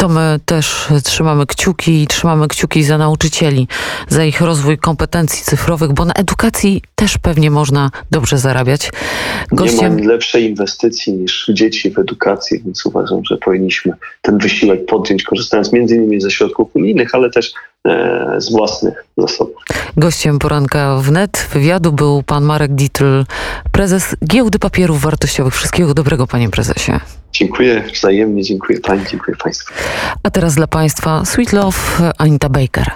to 0.00 0.08
my 0.08 0.40
też 0.44 0.88
trzymamy 1.04 1.46
kciuki 1.46 2.02
i 2.02 2.06
trzymamy 2.06 2.48
kciuki 2.48 2.82
za 2.82 2.98
nauczycieli, 2.98 3.68
za 4.08 4.24
ich 4.24 4.40
rozwój 4.40 4.78
kompetencji 4.78 5.44
cyfrowych, 5.44 5.92
bo 5.92 6.04
na 6.04 6.12
edukacji 6.12 6.82
też 6.94 7.18
pewnie 7.18 7.50
można 7.50 7.90
dobrze 8.10 8.38
zarabiać. 8.38 8.90
Gościem... 9.52 9.96
Nie 9.96 10.02
ma 10.02 10.10
lepszej 10.10 10.44
inwestycji 10.44 11.12
niż 11.12 11.50
dzieci 11.54 11.90
w 11.90 11.98
edukację, 11.98 12.58
więc 12.64 12.86
uważam, 12.86 13.24
że 13.24 13.36
powinniśmy 13.36 13.92
ten 14.22 14.38
wysiłek 14.38 14.86
podjąć, 14.86 15.22
korzystając 15.22 15.72
między 15.72 15.96
innymi 15.96 16.20
ze 16.20 16.30
środków 16.30 16.76
unijnych, 16.76 17.14
ale 17.14 17.30
też 17.30 17.46
e, 17.46 17.52
z 18.38 18.50
własnych 18.52 19.04
zasobów. 19.18 19.54
Gościem 19.96 20.38
poranka 20.38 20.96
wnet 20.96 21.48
wywiadu 21.52 21.92
był 21.92 22.22
pan 22.22 22.44
Marek 22.44 22.74
Ditl, 22.74 23.24
prezes 23.72 24.16
Giełdy 24.24 24.58
Papierów 24.58 25.00
Wartościowych. 25.00 25.54
Wszystkiego 25.54 25.94
dobrego, 25.94 26.26
panie 26.26 26.48
prezesie. 26.50 26.92
Dziękuję 27.32 27.84
wzajemnie, 27.94 28.42
dziękuję 28.42 28.80
pani, 28.80 29.02
dziękuję 29.10 29.36
państwu. 29.36 29.74
A 30.22 30.30
teraz 30.30 30.54
dla 30.54 30.66
państwa 30.66 31.24
Sweet 31.24 31.52
Love 31.52 31.78
Anita 32.18 32.48
Baker. 32.48 32.90